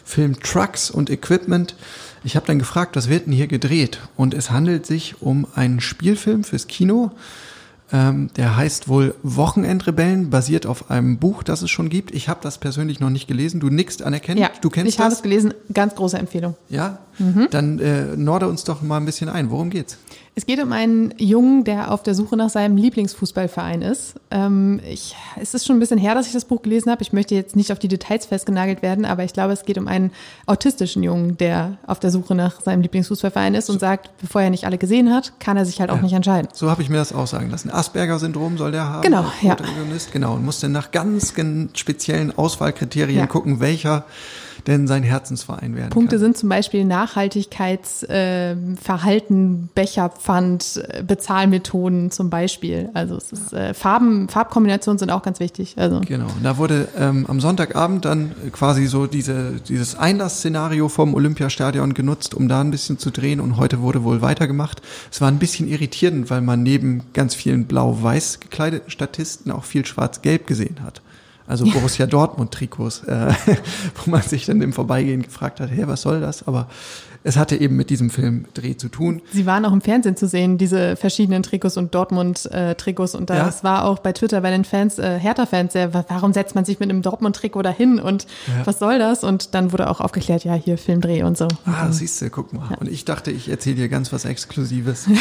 Filmtrucks 0.04 0.89
und 0.89 1.12
Equipment. 1.12 1.76
Ich 2.26 2.36
habe 2.36 2.48
dann 2.48 2.58
gefragt, 2.58 2.96
was 2.96 3.08
wird 3.08 3.28
denn 3.28 3.34
hier 3.34 3.46
gedreht? 3.46 4.00
Und 4.16 4.34
es 4.34 4.50
handelt 4.50 4.88
sich 4.88 5.22
um 5.22 5.46
einen 5.54 5.80
Spielfilm 5.80 6.44
fürs 6.44 6.66
Kino. 6.66 7.12
Ähm, 7.94 8.32
der 8.36 8.58
heißt 8.58 8.88
wohl 8.88 9.14
Wochenendrebellen, 9.22 10.32
basiert 10.32 10.66
auf 10.66 10.90
einem 10.90 11.20
Buch, 11.20 11.44
das 11.44 11.62
es 11.62 11.70
schon 11.70 11.88
gibt. 11.88 12.16
Ich 12.16 12.28
habe 12.28 12.40
das 12.42 12.58
persönlich 12.58 13.00
noch 13.00 13.12
nicht 13.12 13.28
gelesen. 13.28 13.60
Du 13.60 13.70
nickst 13.70 14.02
anerkennend. 14.02 14.42
Ja, 14.42 14.50
du 14.60 14.72
kennst 14.72 14.92
ich 14.92 15.00
habe 15.00 15.14
es 15.14 15.22
gelesen. 15.22 15.54
Ganz 15.72 15.94
große 15.94 16.18
Empfehlung. 16.18 16.56
Ja, 16.68 16.98
mhm. 17.20 17.48
dann 17.52 17.78
äh, 17.78 18.18
norde 18.18 18.48
uns 18.48 18.64
doch 18.64 18.82
mal 18.82 18.98
ein 18.98 19.06
bisschen 19.06 19.30
ein. 19.30 19.52
Worum 19.52 19.70
geht's? 19.70 20.00
Es 20.38 20.45
geht 20.45 20.62
um 20.62 20.74
einen 20.74 21.13
Jungen, 21.17 21.63
der 21.63 21.93
auf 21.93 22.04
der 22.04 22.13
Suche 22.13 22.36
nach 22.36 22.50
seinem 22.50 22.76
Lieblingsfußballverein 22.76 23.82
ist. 23.82 24.15
Ähm, 24.32 24.82
ich, 24.86 25.15
es 25.39 25.54
ist 25.54 25.65
schon 25.65 25.78
ein 25.78 25.80
bisschen 25.80 25.98
her, 25.98 26.13
dass 26.13 26.28
ich 26.28 26.34
das 26.34 26.43
Buch 26.43 26.62
gelesen 26.62 26.91
habe. 26.91 27.02
Ich 27.04 27.13
möchte 27.13 27.34
jetzt 27.36 27.56
nicht 27.56 27.71
auf 27.71 27.80
die 27.80 27.88
Details 27.88 28.26
festgenagelt 28.26 28.82
werden, 28.82 29.06
aber 29.06 29.24
ich 29.24 29.32
glaube, 29.32 29.54
es 29.54 29.63
geht 29.63 29.78
um 29.78 29.88
einen 29.88 30.12
autistischen 30.45 31.04
Jungen, 31.04 31.38
der 31.38 31.78
auf 31.88 32.02
der 32.02 32.12
Suche 32.12 32.36
nach 32.36 32.60
seinem 32.60 32.82
Lieblingsfußballverein 32.82 33.56
ist 33.56 33.69
und 33.69 33.80
sagt, 33.80 34.10
bevor 34.17 34.41
er 34.41 34.50
nicht 34.50 34.65
alle 34.65 34.78
gesehen 34.78 35.13
hat, 35.13 35.39
kann 35.39 35.56
er 35.56 35.65
sich 35.65 35.80
halt 35.80 35.89
auch 35.89 36.02
nicht 36.02 36.13
entscheiden. 36.13 36.50
So 36.52 36.69
habe 36.69 36.82
ich 36.82 36.89
mir 36.89 36.98
das 36.98 37.13
auch 37.13 37.28
sagen 37.28 37.50
lassen. 37.50 37.71
Asperger-Syndrom 37.71 38.58
soll 38.58 38.74
der 38.74 38.89
haben. 38.89 39.04
Genau, 39.04 39.32
ja. 39.41 39.56
Genau, 40.12 40.34
und 40.34 40.43
muss 40.43 40.60
dann 40.60 40.74
nach 40.74 40.91
ganz 40.91 41.34
speziellen 41.76 42.38
Auswahlkriterien 42.38 43.19
ja. 43.19 43.28
gucken, 43.28 43.62
welcher 43.62 44.04
denn 44.67 44.88
sein 44.88 45.04
Herzensverein 45.04 45.75
werden 45.75 45.91
Punkte 45.91 46.15
kann. 46.15 46.25
sind 46.25 46.38
zum 46.38 46.49
Beispiel 46.49 46.86
Nachhaltigkeitsverhalten, 46.86 49.63
äh, 49.63 49.67
Becherpfand, 49.75 50.84
äh, 50.88 51.04
Bezahlmethoden 51.04 52.12
zum 52.12 52.30
Beispiel. 52.30 52.89
Also 52.93 53.17
es 53.17 53.32
ist 53.32 53.54
äh, 53.54 53.73
Farben, 53.73 54.30
Farbkombinationen 54.30 54.97
sind 54.97 55.12
auch 55.12 55.21
ganz 55.21 55.39
wichtig. 55.39 55.75
Also. 55.78 56.01
Genau. 56.06 56.28
Da 56.41 56.58
wurde 56.58 56.88
ähm, 56.97 57.25
am 57.28 57.39
Sonntagabend 57.39 58.06
dann 58.06 58.32
quasi 58.51 58.88
so 58.88 59.08
diese, 59.08 59.54
dieses 59.67 59.95
Einlassszenario 59.95 60.89
vom 60.89 61.13
Olympiastadion 61.13 61.93
genutzt, 61.93 62.34
um 62.34 62.47
da 62.47 62.62
ein 62.62 62.71
bisschen 62.71 62.97
zu 62.97 63.12
drehen 63.12 63.39
und 63.39 63.58
heute 63.58 63.82
wurde 63.82 64.04
wohl 64.04 64.21
weitergemacht. 64.21 64.82
Es 65.12 65.21
war 65.21 65.28
ein 65.28 65.39
bisschen 65.39 65.67
irritierend, 65.67 66.30
weil 66.30 66.41
man 66.41 66.63
neben 66.63 67.04
ganz 67.13 67.36
vielen 67.36 67.65
blau-weiß 67.65 68.39
gekleideten 68.39 68.89
Statisten 68.89 69.51
auch 69.51 69.63
viel 69.63 69.86
schwarz-gelb 69.86 70.47
gesehen 70.47 70.78
hat 70.84 71.01
also 71.47 71.65
Borussia 71.65 72.08
Dortmund 72.08 72.51
Trikots, 72.51 73.03
äh, 73.03 73.34
wo 74.05 74.12
man 74.12 74.21
sich 74.21 74.45
dann 74.45 74.62
im 74.62 74.73
Vorbeigehen 74.73 75.21
gefragt 75.21 75.60
hat, 75.60 75.69
hey, 75.69 75.88
was 75.88 76.01
soll 76.01 76.19
das? 76.19 76.47
Aber 76.47 76.67
es 77.23 77.38
hatte 77.38 77.55
eben 77.55 77.75
mit 77.75 77.89
diesem 77.89 78.12
Filmdreh 78.12 78.77
zu 78.77 78.88
tun. 78.88 79.21
Sie 79.31 79.47
waren 79.47 79.65
auch 79.65 79.73
im 79.73 79.81
Fernsehen 79.81 80.15
zu 80.15 80.27
sehen, 80.27 80.60
diese 80.60 80.95
verschiedenen 80.95 81.41
Trikots 81.41 81.75
und 81.75 81.93
Dortmund-Trikots. 81.95 83.15
und 83.15 83.29
das 83.31 83.58
ja. 83.58 83.63
war 83.63 83.86
auch 83.86 83.99
bei 83.99 84.13
Twitter 84.13 84.41
bei 84.41 84.51
den 84.51 84.63
Fans, 84.63 84.99
äh, 84.99 85.19
Hertha-Fans, 85.19 85.73
sehr, 85.73 85.93
warum 85.93 86.34
setzt 86.34 86.53
man 86.53 86.65
sich 86.65 86.79
mit 86.79 86.89
einem 86.89 87.01
Dortmund-Trikot 87.01 87.63
dahin 87.63 87.99
und 87.99 88.27
ja. 88.47 88.65
was 88.65 88.77
soll 88.77 88.99
das? 88.99 89.23
Und 89.23 89.55
dann 89.55 89.71
wurde 89.71 89.89
auch 89.89 90.01
aufgeklärt, 90.01 90.43
ja, 90.43 90.53
hier 90.53 90.77
Filmdreh 90.77 91.23
und 91.23 91.36
so. 91.36 91.47
Ah, 91.65 91.91
siehst 91.91 92.21
du, 92.21 92.29
guck 92.29 92.53
mal. 92.53 92.67
Ja. 92.69 92.77
Und 92.77 92.89
ich 92.89 93.05
dachte, 93.05 93.31
ich 93.31 93.49
erzähle 93.49 93.75
dir 93.77 93.89
ganz 93.89 94.13
was 94.13 94.25
Exklusives. 94.25 95.08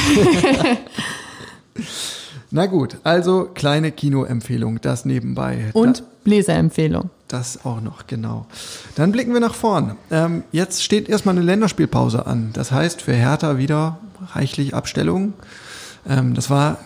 Na 2.51 2.67
gut, 2.67 2.99
also 3.03 3.49
kleine 3.53 3.91
Kinoempfehlung, 3.91 4.81
das 4.81 5.05
nebenbei. 5.05 5.71
Und 5.73 6.05
Leserempfehlung. 6.27 7.11
Das 7.29 7.65
auch 7.65 7.81
noch, 7.81 8.07
genau. 8.07 8.47
Dann 8.95 9.13
blicken 9.13 9.33
wir 9.33 9.41
nach 9.41 9.55
vorn. 9.55 9.97
Ähm, 10.11 10.45
jetzt 10.53 10.83
steht 10.83 11.09
erstmal 11.09 11.37
eine 11.37 11.45
Länderspielpause 11.45 12.27
an. 12.27 12.51
Das 12.53 12.71
heißt, 12.71 13.03
für 13.03 13.13
Hertha 13.13 13.59
wieder 13.59 13.99
reichlich 14.35 14.75
Abstellung. 14.75 15.35
Ähm, 16.09 16.35
das 16.35 16.51
war 16.51 16.79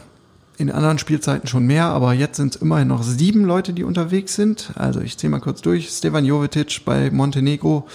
in 0.59 0.73
anderen 0.73 0.99
Spielzeiten 0.99 1.49
schon 1.49 1.67
mehr, 1.67 1.87
aber 1.87 2.13
jetzt 2.15 2.37
sind 2.37 2.57
es 2.57 2.61
immerhin 2.61 2.89
noch 2.89 3.05
sieben 3.05 3.45
Leute, 3.45 3.73
die 3.73 3.85
unterwegs 3.85 4.35
sind. 4.35 4.73
Also 4.75 5.01
ich 5.01 5.17
zähle 5.17 5.31
mal 5.31 5.41
kurz 5.41 5.61
durch. 5.63 5.89
Stevan 5.89 6.25
Jovetic 6.25 6.85
bei 6.85 7.11
Montenegro, 7.11 7.87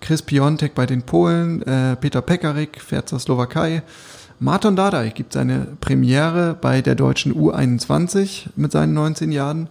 Chris 0.00 0.20
Piontek 0.20 0.74
bei 0.74 0.84
den 0.84 1.02
Polen, 1.02 1.62
äh, 1.62 1.96
Peter 1.96 2.20
Pekarik 2.20 2.80
fährt 2.80 3.08
zur 3.08 3.20
Slowakei. 3.20 3.82
Martin 4.38 4.76
Dardai 4.76 5.10
gibt 5.10 5.32
seine 5.32 5.66
Premiere 5.80 6.56
bei 6.58 6.82
der 6.82 6.94
deutschen 6.94 7.34
U21 7.34 8.46
mit 8.56 8.72
seinen 8.72 8.94
19 8.94 9.32
Jahren. 9.32 9.68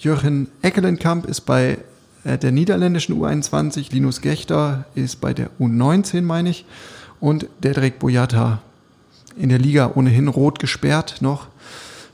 Jürgen 0.00 0.48
Eckelenkamp 0.62 1.26
ist 1.26 1.42
bei 1.42 1.76
äh, 2.24 2.38
der 2.38 2.52
niederländischen 2.52 3.20
U21, 3.20 3.92
Linus 3.92 4.22
Gechter 4.22 4.86
ist 4.94 5.20
bei 5.20 5.34
der 5.34 5.50
U19, 5.60 6.22
meine 6.22 6.48
ich, 6.48 6.64
und 7.20 7.46
Dedrick 7.62 7.98
Boyata 7.98 8.62
in 9.36 9.50
der 9.50 9.58
Liga 9.58 9.92
ohnehin 9.94 10.28
rot 10.28 10.58
gesperrt 10.58 11.18
noch 11.20 11.48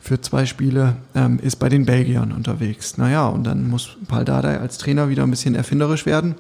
für 0.01 0.21
zwei 0.21 0.47
Spiele, 0.47 0.97
ähm, 1.15 1.39
ist 1.41 1.57
bei 1.57 1.69
den 1.69 1.87
Belgiern 1.87 2.33
unterwegs. 2.33 2.99
Naja, 2.99 3.29
und 3.29 3.45
dann 3.45 3.71
muss 3.71 3.97
Paul 4.09 4.25
Dardai 4.25 4.59
als 4.59 4.79
Trainer 4.79 5.09
wieder 5.09 5.23
ein 5.23 5.31
bisschen 5.31 5.55
erfinderisch 5.55 6.07
werden. 6.07 6.35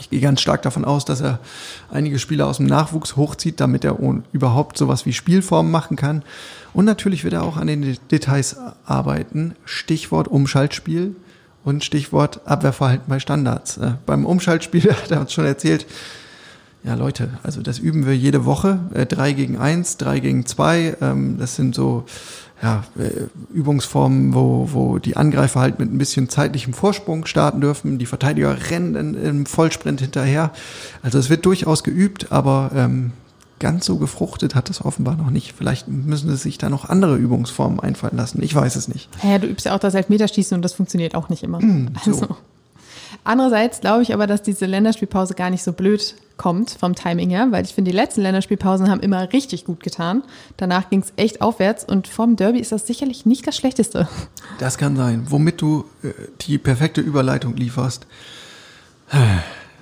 Ich 0.00 0.10
gehe 0.10 0.20
ganz 0.20 0.40
stark 0.40 0.62
davon 0.62 0.84
aus, 0.84 1.04
dass 1.04 1.20
er 1.20 1.40
einige 1.90 2.18
Spieler 2.18 2.46
aus 2.46 2.58
dem 2.58 2.66
Nachwuchs 2.66 3.16
hochzieht, 3.16 3.60
damit 3.60 3.84
er 3.84 3.98
überhaupt 4.32 4.78
sowas 4.78 5.06
wie 5.06 5.12
Spielformen 5.12 5.72
machen 5.72 5.96
kann. 5.96 6.22
Und 6.72 6.84
natürlich 6.84 7.24
wird 7.24 7.34
er 7.34 7.42
auch 7.42 7.56
an 7.56 7.66
den 7.66 7.96
Details 8.10 8.56
arbeiten. 8.84 9.54
Stichwort 9.64 10.28
Umschaltspiel 10.28 11.16
und 11.64 11.84
Stichwort 11.84 12.46
Abwehrverhalten 12.46 13.06
bei 13.08 13.18
Standards. 13.18 13.78
Äh, 13.78 13.94
beim 14.06 14.24
Umschaltspiel 14.24 14.92
hat 15.02 15.10
er 15.10 15.20
uns 15.20 15.32
schon 15.32 15.44
erzählt, 15.44 15.86
ja 16.84 16.94
Leute, 16.94 17.30
also 17.42 17.60
das 17.60 17.78
üben 17.78 18.06
wir 18.06 18.16
jede 18.16 18.44
Woche, 18.44 18.80
äh, 18.94 19.06
drei 19.06 19.32
gegen 19.32 19.58
eins, 19.58 19.96
drei 19.96 20.20
gegen 20.20 20.46
zwei. 20.46 20.96
Ähm, 21.00 21.36
das 21.38 21.56
sind 21.56 21.74
so 21.74 22.04
ja, 22.62 22.84
äh, 22.98 23.26
Übungsformen, 23.52 24.34
wo, 24.34 24.68
wo 24.72 24.98
die 24.98 25.16
Angreifer 25.16 25.60
halt 25.60 25.78
mit 25.78 25.92
ein 25.92 25.98
bisschen 25.98 26.28
zeitlichem 26.28 26.72
Vorsprung 26.72 27.26
starten 27.26 27.60
dürfen. 27.60 27.98
Die 27.98 28.06
Verteidiger 28.06 28.70
rennen 28.70 29.14
im 29.14 29.46
Vollsprint 29.46 30.00
hinterher. 30.00 30.52
Also 31.02 31.18
es 31.18 31.30
wird 31.30 31.46
durchaus 31.46 31.84
geübt, 31.84 32.32
aber 32.32 32.70
ähm, 32.74 33.12
ganz 33.60 33.86
so 33.86 33.98
gefruchtet 33.98 34.54
hat 34.54 34.70
es 34.70 34.84
offenbar 34.84 35.16
noch 35.16 35.30
nicht. 35.30 35.54
Vielleicht 35.56 35.88
müssen 35.88 36.30
es 36.30 36.42
sich 36.42 36.58
da 36.58 36.68
noch 36.68 36.88
andere 36.88 37.16
Übungsformen 37.16 37.80
einfallen 37.80 38.16
lassen. 38.16 38.42
Ich 38.42 38.54
weiß 38.54 38.76
es 38.76 38.88
nicht. 38.88 39.08
Ja, 39.22 39.38
du 39.38 39.46
übst 39.46 39.66
ja 39.66 39.74
auch 39.74 39.80
das 39.80 39.94
Elfmeterschießen 39.94 40.54
und 40.56 40.62
das 40.62 40.72
funktioniert 40.72 41.14
auch 41.14 41.28
nicht 41.28 41.42
immer. 41.42 41.60
Mm, 41.60 41.90
so. 42.04 42.12
Also. 42.12 42.36
Andererseits 43.24 43.80
glaube 43.80 44.02
ich 44.02 44.14
aber, 44.14 44.26
dass 44.26 44.42
diese 44.42 44.66
Länderspielpause 44.66 45.34
gar 45.34 45.50
nicht 45.50 45.62
so 45.62 45.72
blöd 45.72 46.14
kommt 46.38 46.70
vom 46.70 46.94
Timing 46.94 47.30
her, 47.30 47.48
weil 47.50 47.64
ich 47.64 47.74
finde, 47.74 47.90
die 47.90 47.96
letzten 47.96 48.22
Länderspielpausen 48.22 48.88
haben 48.88 49.00
immer 49.00 49.32
richtig 49.32 49.64
gut 49.64 49.82
getan. 49.82 50.22
Danach 50.56 50.88
ging 50.88 51.00
es 51.00 51.12
echt 51.16 51.42
aufwärts 51.42 51.84
und 51.84 52.08
vom 52.08 52.36
Derby 52.36 52.60
ist 52.60 52.72
das 52.72 52.86
sicherlich 52.86 53.26
nicht 53.26 53.46
das 53.46 53.56
Schlechteste. 53.56 54.08
Das 54.58 54.78
kann 54.78 54.96
sein. 54.96 55.26
Womit 55.28 55.60
du 55.60 55.84
äh, 56.02 56.12
die 56.42 56.58
perfekte 56.58 57.00
Überleitung 57.00 57.56
lieferst. 57.56 58.06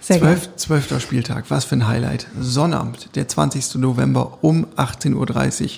Sehr 0.01 0.19
Zwölf, 0.19 0.55
zwölfter 0.57 1.01
Spieltag, 1.01 1.47
was 1.49 1.65
für 1.65 1.75
ein 1.75 1.89
Highlight. 1.89 2.29
Sonnabend, 2.39 3.17
der 3.17 3.27
20. 3.27 3.77
November 3.77 4.39
um 4.41 4.67
18.30 4.77 5.65
Uhr 5.65 5.71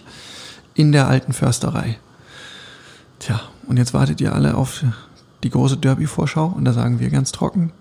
in 0.75 0.93
der 0.93 1.09
alten 1.09 1.33
Försterei. 1.33 1.99
Tja, 3.21 3.41
und 3.67 3.79
jetzt 3.79 3.95
wartet 3.95 4.21
ihr 4.21 4.35
alle 4.35 4.55
auf 4.55 4.85
die 5.43 5.51
große 5.51 5.77
Derby-Vorschau 5.77 6.55
und 6.57 6.65
da 6.65 6.73
sagen 6.73 7.01
wir 7.01 7.11
ganz 7.11 7.33
trocken. 7.33 7.73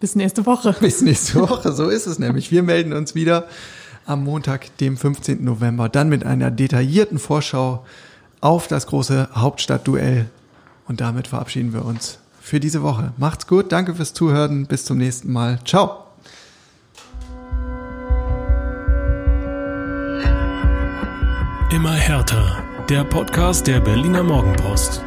Bis 0.00 0.16
nächste 0.16 0.46
Woche. 0.46 0.74
Bis 0.80 1.02
nächste 1.02 1.40
Woche, 1.40 1.72
so 1.72 1.88
ist 1.88 2.06
es 2.06 2.18
nämlich. 2.18 2.50
Wir 2.50 2.62
melden 2.62 2.92
uns 2.92 3.14
wieder 3.14 3.46
am 4.06 4.24
Montag, 4.24 4.76
dem 4.78 4.96
15. 4.96 5.44
November, 5.44 5.88
dann 5.88 6.08
mit 6.08 6.24
einer 6.24 6.50
detaillierten 6.50 7.18
Vorschau 7.18 7.84
auf 8.40 8.66
das 8.66 8.86
große 8.86 9.28
Hauptstadtduell. 9.34 10.30
Und 10.88 11.00
damit 11.00 11.28
verabschieden 11.28 11.72
wir 11.72 11.84
uns 11.84 12.18
für 12.40 12.58
diese 12.58 12.82
Woche. 12.82 13.12
Macht's 13.18 13.46
gut, 13.46 13.70
danke 13.70 13.94
fürs 13.94 14.14
Zuhören, 14.14 14.66
bis 14.66 14.84
zum 14.84 14.98
nächsten 14.98 15.32
Mal. 15.32 15.60
Ciao. 15.64 16.04
Immer 21.70 21.92
härter. 21.92 22.64
Der 22.88 23.04
Podcast 23.04 23.68
der 23.68 23.78
Berliner 23.78 24.24
Morgenpost. 24.24 25.04